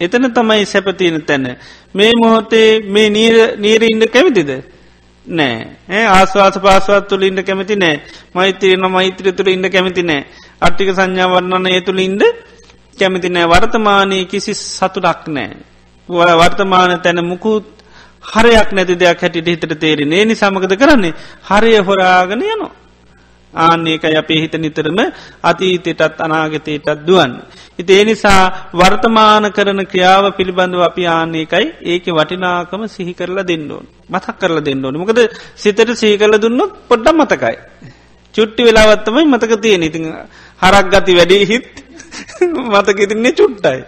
[0.00, 1.56] එතන තමයි සැපතියන තැන.
[1.94, 4.50] මේ මොහොතේ මේ නීරඉන්න කැමිතිද?
[5.26, 5.66] නෑ.
[5.88, 8.00] ඒ ආස්වාස පාස්වත් තුළ ඉන්න කැමති නෑ.
[8.34, 10.26] මෛත්‍රයන මෛත්‍ර තුළ ඉන්න කැමති නෑ.
[10.60, 12.22] අට්ටික සංඥාවන්නන්න ඒ තුළ ඉන්ද
[13.02, 13.46] කැමති නෑ.
[13.46, 15.56] වර්තමානය කිසි සතුටක් නෑ.
[16.38, 17.66] වර්තමාන තැන මුකුත්
[18.24, 21.14] හරයක් නැති දෙයක් හැටිට හිතට තේරෙන ඒ නිසාමකද කරන්නේ?
[21.44, 22.72] හරය හොරාගෙන යනවා.
[23.54, 24.98] ආන්නේක අපේ හිත නිතරම
[25.42, 27.32] අතීතයටත් අනාගතයටත් දුවන්.
[27.78, 34.36] ඉති ඒ නිසා වර්තමාන කරන ක්‍රියාව පිළිබඳව අපි ආන්නේකයි ඒක වටිනාකම සිහි කරලා දෙන්නඩෝන් මතක්
[34.36, 35.20] කරලා දෙන්නඩෝන මොකද
[35.54, 37.56] සිතට සහි කරල දුන්නොත් පොඩ්ඩම් මතකයි.
[38.34, 40.04] චුට්ටි වෙලාවත්තමයි මතක තියෙන ඉතිං
[40.62, 41.66] හරක් ගති වැඩේ හිත්
[42.66, 43.80] මතක ඉතින්නේ චුට්ටයි.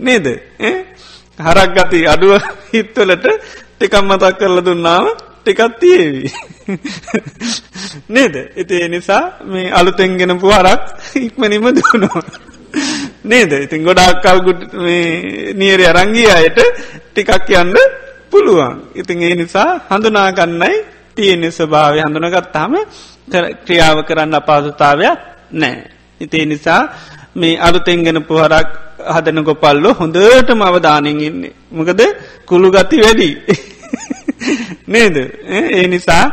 [0.00, 0.26] නේද
[1.38, 2.42] හරක් ගති අඩුව
[2.72, 3.26] හිත්වලට
[3.72, 5.06] ටිකම් මතක් කරල දුන්නාව
[5.38, 6.24] ටිකත් තියේවි.
[8.08, 10.82] නේද එති නිසා මේ අලුතෙන්ගෙන පුහරක්
[11.16, 12.22] ඉක්මනිම දුනවා.
[13.24, 14.60] නේද ඉතින් ගොඩක් කල්ගුඩ්
[15.54, 16.58] නියර අරංගිය අයට
[17.08, 17.74] ටිකක් යන්න
[18.30, 18.82] පුළුවන්.
[18.94, 20.74] ඉතින් ඒ නිසා හඳුනාගන්නයි
[21.14, 22.72] තියෙනෙ ස්වභාවය හඳුනගත්තාම
[23.64, 25.18] ක්‍රියාව කරන්න අපාසුතාවයක්
[25.52, 25.76] නෑ.
[26.20, 26.82] ඉතිේ නිසා
[27.36, 28.68] මේ අලුතෙන්ගෙන පුහරක්
[29.06, 31.54] හදන ගොපල්ලො හොඳටම අවධානෙන් ඉන්නේ.
[31.70, 32.00] මොකද
[32.44, 33.30] කුළු ගති වැඩි.
[34.86, 35.16] නේද?
[35.48, 36.24] ඒ නිසා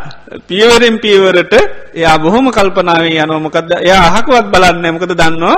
[0.42, 1.54] පියවරෙන් පියවරට
[1.94, 5.58] එයා බොහොම කල්පනාවේ යනොමකද එය අහකුවත් බලන්න මකද දන්නවා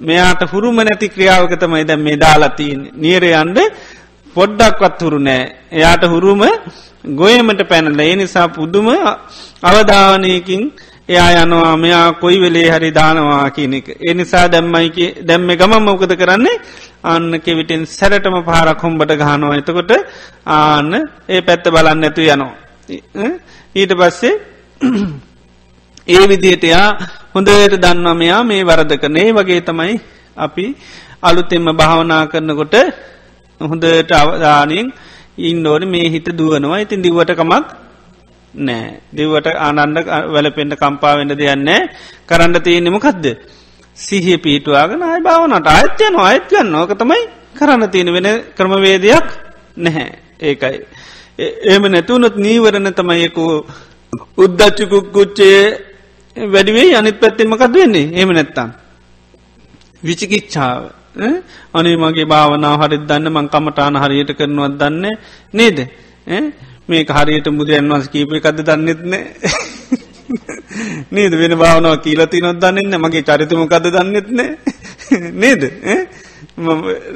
[0.00, 3.58] මෙයාට හුරුම නැති ක්‍රියාවකතමයි දැම් මේ දාලතින් නීරයන්ඩ
[4.36, 6.42] පොඩ්ඩක්වත් හුරු නෑ එයාට හුරුම
[7.12, 8.00] ගොයමට පැනල.
[8.00, 8.88] ඒ නිසා පුදුම
[9.62, 10.62] අවධාවනයකින්
[11.08, 13.86] එයා යනවා මෙයා කොයි වෙලේ හරි දානවා කියනෙක.
[14.02, 16.56] එනිසා දැම්මයික දැම්ම ගමම් මොකද කරන්නේ?
[17.04, 19.56] අන්න කෙවිටෙන් සැරටම පාරක් හොම්බට ගහනවා.
[19.56, 19.92] එතකොට
[20.48, 20.92] ආන්න
[21.28, 22.52] ඒ පැත්ත බලන්න ඇතු යනවා.
[23.74, 24.32] ඊට පස්සේ
[26.08, 26.86] ඒ විදිහටයා
[27.34, 30.00] හොඳයට දන්නවා මෙයා මේ වරද කරනේ වගේ තමයි
[30.36, 30.66] අපි
[31.22, 32.74] අලුතෙම භාවනා කරනකොට
[33.60, 34.88] හොඳට අවධානයෙන්
[35.40, 36.80] ඉන්ඩෝන මේ හිත දුවනවා.
[36.80, 37.83] ඉතින් දිවටකමක්
[38.56, 39.00] නෑ.
[39.12, 39.96] දෙවට ආනන්ද
[40.26, 41.80] වැලපෙන්ට කම්පාවෙන්ට දෙයන්නේ
[42.26, 43.26] කරන්න තියෙනෙමකක්ද
[43.96, 47.22] සිහිය පීටවාගෙන අයි භාවනට අයත්‍යයන අයත්යන් නෝක තමයි
[47.54, 49.26] කරන්න තියෙන වෙන ක්‍රමවේදයක්
[49.76, 50.08] නැහැ.
[50.40, 50.78] ඒකයි.
[51.64, 53.44] එම නැතුවනොත් නීවරණ තමයකු
[54.36, 55.60] උද්දච්චු කුක්කුච්චේ
[56.36, 58.10] වැඩිවේ අනිත් පැත්තෙමකද වෙන්නේ?
[58.12, 58.68] ඒම නැත්තම්.
[60.02, 60.82] විචිකිච්ඡාව.
[61.74, 65.04] අනේ මගේ භාවනාව හරි දන්න මං කමටාන හරියට කරනවත් දන්න
[65.52, 65.78] නේද?
[66.88, 69.12] මේක හරියට බුදුරන් වන්ස කීපය එකද දන්නෙත්න
[71.10, 71.32] නේද?
[71.32, 74.40] වෙන භාවනාව කියලති නොත් දන්නන්න මගේ චරිතමකද දන්නෙත්න
[75.34, 75.62] නේද?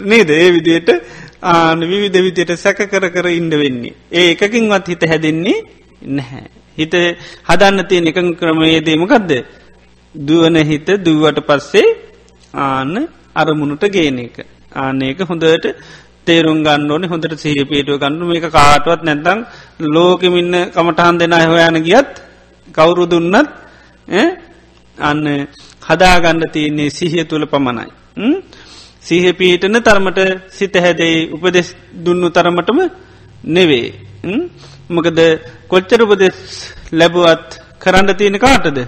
[0.03, 0.31] නේද?
[0.33, 0.91] ඒ විදියට
[1.43, 3.95] ආන විවිධ විදියට සැක කර කර ඉන්ඩ වෙන්නේ.
[4.13, 5.59] ඒ එකකින්වත් හිත හැදෙන්නේ
[6.03, 6.47] නැහැ.
[6.79, 6.95] හිත
[7.49, 9.33] හදන්න තියෙන එක ක්‍රමයේදීමකක්ද
[10.15, 11.89] දුවන හිත දුවට පස්සේ
[12.55, 12.95] ආන්න
[13.35, 14.37] අරමුණට ගේන එක.
[14.75, 15.67] ආනඒක හොඳට
[16.29, 19.41] තේරුම් ගන්න ඕනේ හොඳට සහපේටුව ගන්න මේක කාටුවත් නැතං
[19.89, 22.13] ලෝකමින්න කමටහන් දෙෙන හොයන ගියත්
[22.69, 23.49] කවුරු දුන්නත්
[24.99, 25.25] අන්න
[25.83, 27.87] හදාගන්න තියන්නේ සිහිය තුළ පමණයි.
[29.01, 30.21] සිහ පීටන තරමට
[30.51, 32.79] සිත හැදෙයි උපදෙස් දුන්නු තරමටම
[33.47, 33.89] නෙවේ.
[34.89, 35.19] මොකද
[35.69, 36.37] කොච්චර උපදෙස්
[36.93, 37.49] ලැබුවත්
[37.79, 38.79] කරන්න තියෙන කාටද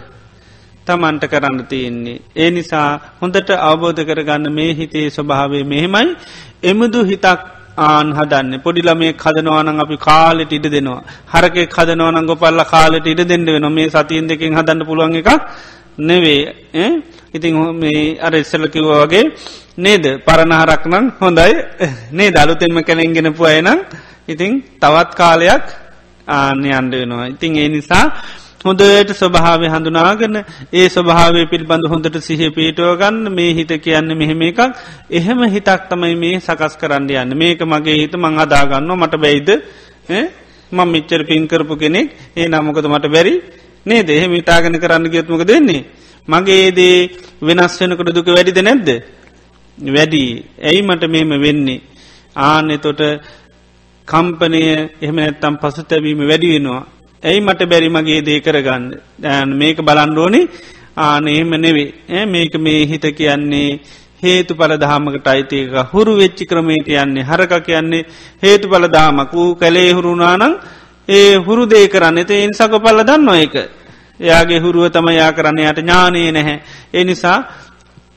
[0.90, 2.18] තමන්ට කරන්න තියෙන්නේ.
[2.36, 2.90] ඒ නිසා
[3.22, 6.06] හොඳට අවබෝධ කරගන්න මේ හිතේ ස්වභාවේ මෙහෙමයි.
[6.62, 7.40] එමුදු හිතක්
[7.78, 8.54] ආන් හදන්න.
[8.64, 11.02] පොඩිලමේ කදනවානන් අපි කාලෙට ඉඩ දෙනවා.
[11.32, 15.30] හරකෙ කදනවනන් ගොපල්ල කාලෙට ඉඩ දෙන්න වෙන මේ සතියෙන් දෙකින් හදන්න පුළුවන් එකක්
[16.00, 16.42] නෙවේ
[17.34, 19.24] ඉතින් මේ අර ඉස්සලකිව වගේ
[19.78, 20.04] නේද?
[20.26, 21.52] පරණහරක්නං හොඳයි.
[22.12, 23.78] නේ දළුතෙන්ම කැළෙන්ගෙනපු අයනම්
[24.28, 25.64] ඉතිං තවත් කාලයක්
[26.28, 27.26] ආන්‍ය අන්ඩ වෙනවා.
[27.26, 28.04] ඉතින් ඒ නිසා
[28.60, 30.36] හොඳට ස්වභාවය හඳුනාගන්න
[30.72, 34.60] ඒ ස්වභාවය පිළිබඳ හොඳට සිහ පීටුව ගන්න මේ හිත කියන්න මෙහෙම එකක්.
[35.10, 37.32] එහෙම හිතක් තමයි මේ සකස් කරන්න යන්න.
[37.34, 39.48] මේක මගේ හිත මං අදාගන්න මට බැයිද?
[40.72, 42.12] මං මිච්චර පින් කරපු කෙනෙක්.
[42.36, 43.34] ඒ නමකද මට බැරි?
[43.86, 45.84] නේ දෙහෙ මිතාගෙන කරන්න ගයත්මක දෙන්නේ
[46.28, 46.96] මගේ ඒදේ
[47.42, 48.88] වෙනස් වෙනකට දුක වැඩිද නැද්ද?
[49.78, 50.24] වැඩි.
[50.60, 51.80] ඇයි මට මෙහෙම වෙන්නේ?
[52.36, 53.00] ආනෙ තොට
[54.08, 54.62] කම්පනය
[55.00, 56.99] එහෙම නැත්තම් පසු තැබීම වැඩි වෙනවා.
[57.22, 58.84] ඇයි මට බැරි මගේ දේ කරගන්න?
[59.18, 60.40] දැන් මේක බලන්ඩෝනි
[60.98, 63.80] ආනේම නෙවේ මේක මේ හිත කියන්නේ
[64.22, 68.06] හේතු පලදහමකට අයිතික හුරු වෙච්චි ක්‍රමේට යන්නේ හරක කියන්නේ
[68.42, 70.56] හේතු පලදාමක් වූ කැලේ හුරුනානං
[71.08, 73.54] ඒ හුරු දේ කරන්න එත ඉන්සක පල්ල දන්න එක
[74.20, 75.58] එයාගේ හුරුව තම යා කරන්න.
[75.60, 76.56] යට ඥානය නැහැ.
[76.94, 77.38] ඒ නිසා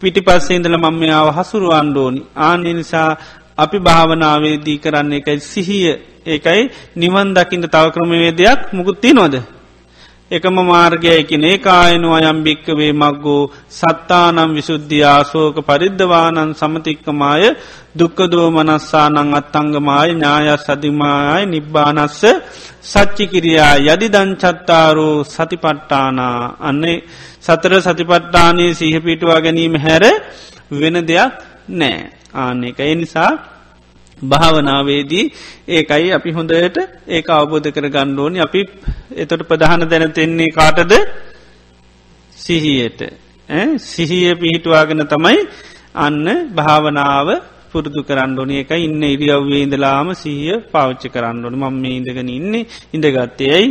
[0.01, 3.09] පිටි පස්සේන්දල මම්මයාව හසුරු අන්්ඩෝනි ආන්‍ය නිසා
[3.57, 6.12] අපි භාවනාවේදී කරන්න එකයි සිහිය.
[6.25, 6.61] ඒකයි
[6.95, 9.35] නිවන් දකිට තව ක්‍රමවේදයක් මුකුත්ති නොද.
[10.31, 17.43] එකම මාර්ගයකින ඒ කායනු අයම්භික්කවේ මක්ගෝ සත්තානම් විශුද්ධිය සෝක පරිද්ධවානන් සමතික්කමාය
[17.99, 22.21] දුක්කදෝමනස්සානං අත්තංගමාය ඥාය සදිමායයි නිබ්බානස්ස
[22.83, 26.97] සච්චිකිරියා යදි දංචත්තාරෝ සතිපට්ටානා අන්නේ
[27.39, 30.03] සතර සතිපට්ටානයේ සිහපිටවා ගැනීම හැර
[30.71, 31.33] වෙන දෙයක්
[31.71, 31.99] නෑ.
[32.33, 33.31] ආන්න එක එනිසා
[34.23, 35.25] භාවනාවේදී
[35.69, 38.61] ඒකයි අපි හොඳට ඒක අවබෝධ කර ගණ්ඩෝනි අපි
[39.15, 40.93] එතොට ප්‍රධාන දැන දෙන්නේ කාටද?
[42.37, 43.01] සිහියට.
[43.79, 45.39] සිහිය පිහිටවාගෙන තමයි
[45.97, 47.27] අන්න භාවනාව
[47.71, 53.63] පුරුදු කරන්නඩෝනි එක ඉන්න ඉරියව්වේ ඉඳලාම සීය පාවිච්චි කරන්නඩොන මම මේ ඉඳගෙන ඉන්නේ ඉඳගත්තයයි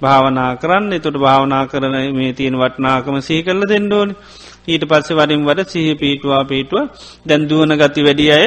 [0.00, 0.92] භාවනා කරන්න.
[0.92, 4.14] එතුට භාවනා කරන මේ තියෙන වටනාකම සහි කරල දෙන්නඩෝනි
[4.68, 6.82] ඊට පස්සේ වරින් වඩ සිහ පීටවා පීටුව
[7.26, 8.46] දැන්දුවන ගති වැඩි අය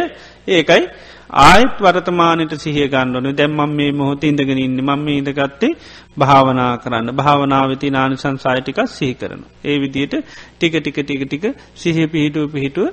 [0.50, 0.84] ඒකයි
[1.32, 5.72] ආයත් වර්තමානයට සිහිය ගණ්ඩනු දැම්මම් මේ මොහොත ඉඳගෙන ඉන්න මම ඉදගත්තේ
[6.18, 9.44] භාවනා කරන්න භාවනාවති නානිසන් සායිටිකක් සිහි කරන.
[9.64, 10.16] ඒ විදියට
[10.54, 12.88] ටික ටික ටික ටික සිහ පිහිටුව පිහිටුව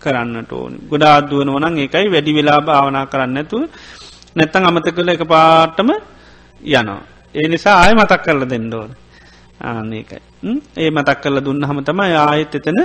[0.00, 3.58] කරන්නට ඕන ගොඩාත්දුවන වනන් ඒකයි වැඩි වෙලා භාවනා කරන්න ඇතු
[4.36, 5.90] නැත්තං අමත කළ එක පාටම
[6.60, 7.02] යනවා.
[7.34, 8.90] ඒ නිසා ආය මතක් කරල දෙන්න ඕන.
[9.62, 10.20] ආනකයි.
[10.76, 12.80] ඒ මතක් කරල දුන්න හම තම ආයත් එතන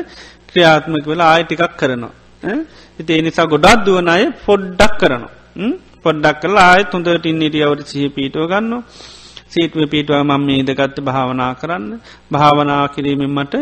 [0.50, 2.14] ක්‍රියාත්මක වෙලා ආය ටිකක් කරනවා.
[3.00, 5.34] ඉති නිසා ගොඩක් දුවන අය පොඩ්ඩක් කරනවා.
[6.04, 8.74] පොඩ්ඩක් කලා ආය තුොඳට ඉන්නටියවට සහ පීටෝ ගන්න
[9.50, 11.92] සීටව පීටවා මම මේ ඉදගත්ත භාවනා කරන්න
[12.32, 13.54] භාවනා කිරීමෙන් මට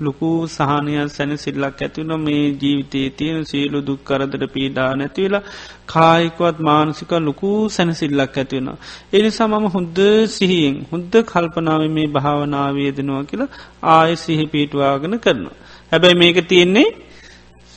[0.00, 5.42] ලොකු සහනයක් සැන සිල්ලක් ඇතිවන මේ ජීවිතයේ තියෙන සියලු දුක් කරදර පීඩා නැතිවෙලා
[5.86, 8.68] කායිකවත් මානසික ලොකු සැනසිල්ලක් ඇතිවෙන.
[9.12, 13.50] එනිසා මම හොද්ද සිහියෙන් හොද්ද කල්පනාව මේ භාවනාවේදනවා කියලා
[13.94, 15.56] ආය සිහි පීටවාගෙන කරනවා.
[15.92, 16.88] හැබැයි මේක තියෙන්නේ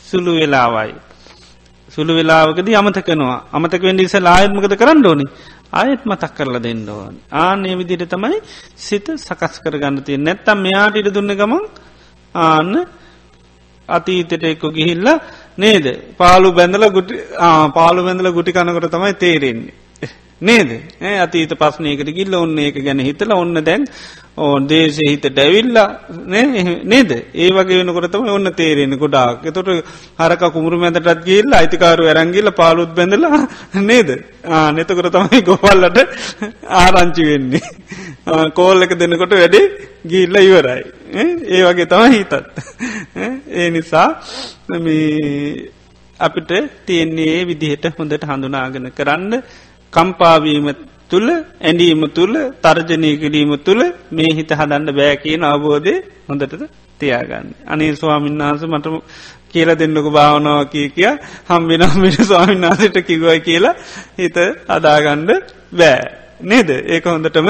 [0.10, 0.94] සුළු වෙලාවයි.
[1.92, 5.26] සුළු වෙලාවකද අමතකනවා අමතක වෙන්ඩ ඉස ආයත්මකද කරන්න ඕනි?
[5.74, 7.16] ආයත් මතක් කරලා දෙන්න ඕන.
[7.34, 8.38] ආනේ විදිට තමයි
[8.78, 11.66] සිත සකස් කර ගන්නතිය නැත්තම් මෙයාට ඉට දුන්න ගමන්
[12.36, 12.74] ආන්න
[13.90, 15.08] අතීතට එක්කො ගිහිල්ල
[15.58, 15.86] නේද?
[16.18, 17.16] පාලු බැඳල ගුටි
[17.78, 19.74] පාලු බැඳල ගුටි කනකොට තමයි තේරෙන්නේ.
[20.42, 20.70] නේද?
[21.02, 23.86] ඒ අතීත පස්්නයකට ගිල්ල ඔන්න ඒක ගැන හිතල ඔන්න දැන්
[24.38, 25.88] ඕ දේශ හිත ඩැවිල්ලා
[26.86, 29.70] නේද ඒ වගේ වෙනකොටතම ඔන්න තේරෙන ගොඩාක් එතොට
[30.20, 33.42] හරක කුමරු මැදටත් ගිල්ල අයිතිකාරු ඇරංගිල්ල පාලුත් බැඳලා
[33.92, 34.12] නේද
[34.74, 36.02] නෙතකර තමයි ගොපල්ලට
[36.78, 37.66] ආරංචි වෙන්නේ
[38.52, 39.66] කෝල් එක දෙනකොට වැඩේ
[40.04, 40.84] ගිල්ල ඉවරයි.
[41.48, 42.34] ඒ වගේ තම හිතත්.
[43.50, 44.08] ඒ නිසා
[46.20, 46.52] අපිට
[46.86, 49.44] තියෙන්නේ විදිහට හොඳට හඳුනාගෙන කරන්න
[49.94, 50.68] කම්පාවීම
[51.16, 55.96] තුළ ඇඩීම තුළ තර්ජනය කිරීම තුළ මේ හිත හදන්න බෑ කියන අවබෝධය
[56.28, 56.68] හොඳට
[57.00, 57.48] තියාගන්න.
[57.66, 58.88] අනේ ස්වාමින් වහන්ස මට
[59.50, 61.12] කියල දෙන්නක භාවනාව කිය කිය
[61.50, 63.76] හම්බිනම්මිට ස්වාමින් වහන්සට කිවයි කියලා
[64.18, 64.38] හිත
[64.68, 65.32] අදාගණ්ඩ
[65.74, 66.06] බෑ.
[66.42, 67.50] නේද ඒක හොඳටම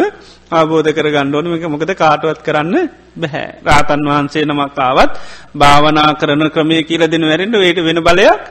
[0.52, 2.76] ආබෝධ කර ගණ්ඩෝන එක මොකද කාටුවත් කරන්න
[3.16, 3.48] බැහැ.
[3.64, 5.12] රාතන් වහන්සේ නමක්කාවත්
[5.56, 8.42] භාවනා කරන ක්‍රමය කියල දෙන වැරෙන්ට වේට වෙන බලයක්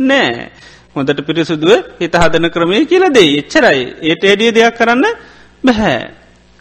[0.00, 0.50] නෑ.
[0.98, 3.82] හොඳට පිරිසුදුව හිත හදන ක්‍රමය කියල දේ එච්චරයි.
[4.02, 5.04] ඒට එඩිය දෙයක් කරන්න
[5.64, 5.98] බැහැ.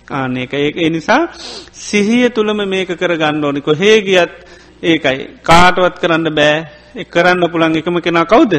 [0.07, 1.21] ආනක ඒ නිසා
[1.81, 4.33] සිහිය තුළම මේක කර ගණ්ඩෝනිකො හේගියත්
[4.83, 5.19] ඒකයි.
[5.41, 6.55] කාටවත් කරන්න බෑ.
[7.05, 8.53] කරන්න පුළන් එකම කෙනා කවුද?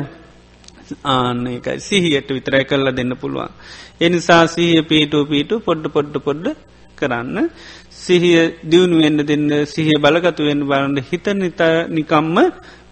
[1.06, 3.52] ආන්න එකයි සිහියට විතරයි කරලා දෙන්න පුළුවන්.
[4.00, 6.56] එනිසා සිහිය පීටෝ පීටු පොඩ්ඩ පොඩ්ඩ පොඩ්ඩ
[6.98, 7.50] කරන්න.
[7.92, 12.36] සිහිය දියුණු වෙන්න දෙන්න සිහිය බලගතු වෙන්න බලන්න හිත නිත නිකම්ම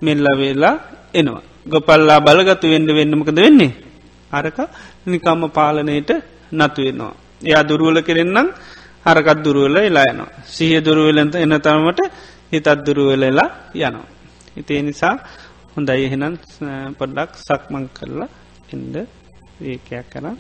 [0.03, 0.75] මෙල්ල වෙලා
[1.15, 1.56] එනවා.
[1.67, 3.73] ගොපල්ලා බලගතු වෙන්න වෙන්නමකද වෙන්නේ.
[4.31, 4.59] අරක
[5.07, 6.11] නිකම්ම පාලනයට
[6.53, 7.15] නතුවෙනවා.
[7.43, 8.49] එයා දුරුවල කෙරෙන්න්නම්
[9.07, 10.31] හරකත් දුරුවල එලායනවා.
[10.47, 12.01] සිහිය දුරුවලන්ත එන තරමට
[12.53, 14.07] හිතත් දුරුවලලා යනවා.
[14.57, 15.15] හිතේ නිසා
[15.75, 16.35] හොඳයි එහෙනම්
[16.99, 18.29] පොඩ්ඩක් සක්මං කරලා
[18.73, 18.97] එන්ඩ
[19.61, 20.37] වේකයක් කරා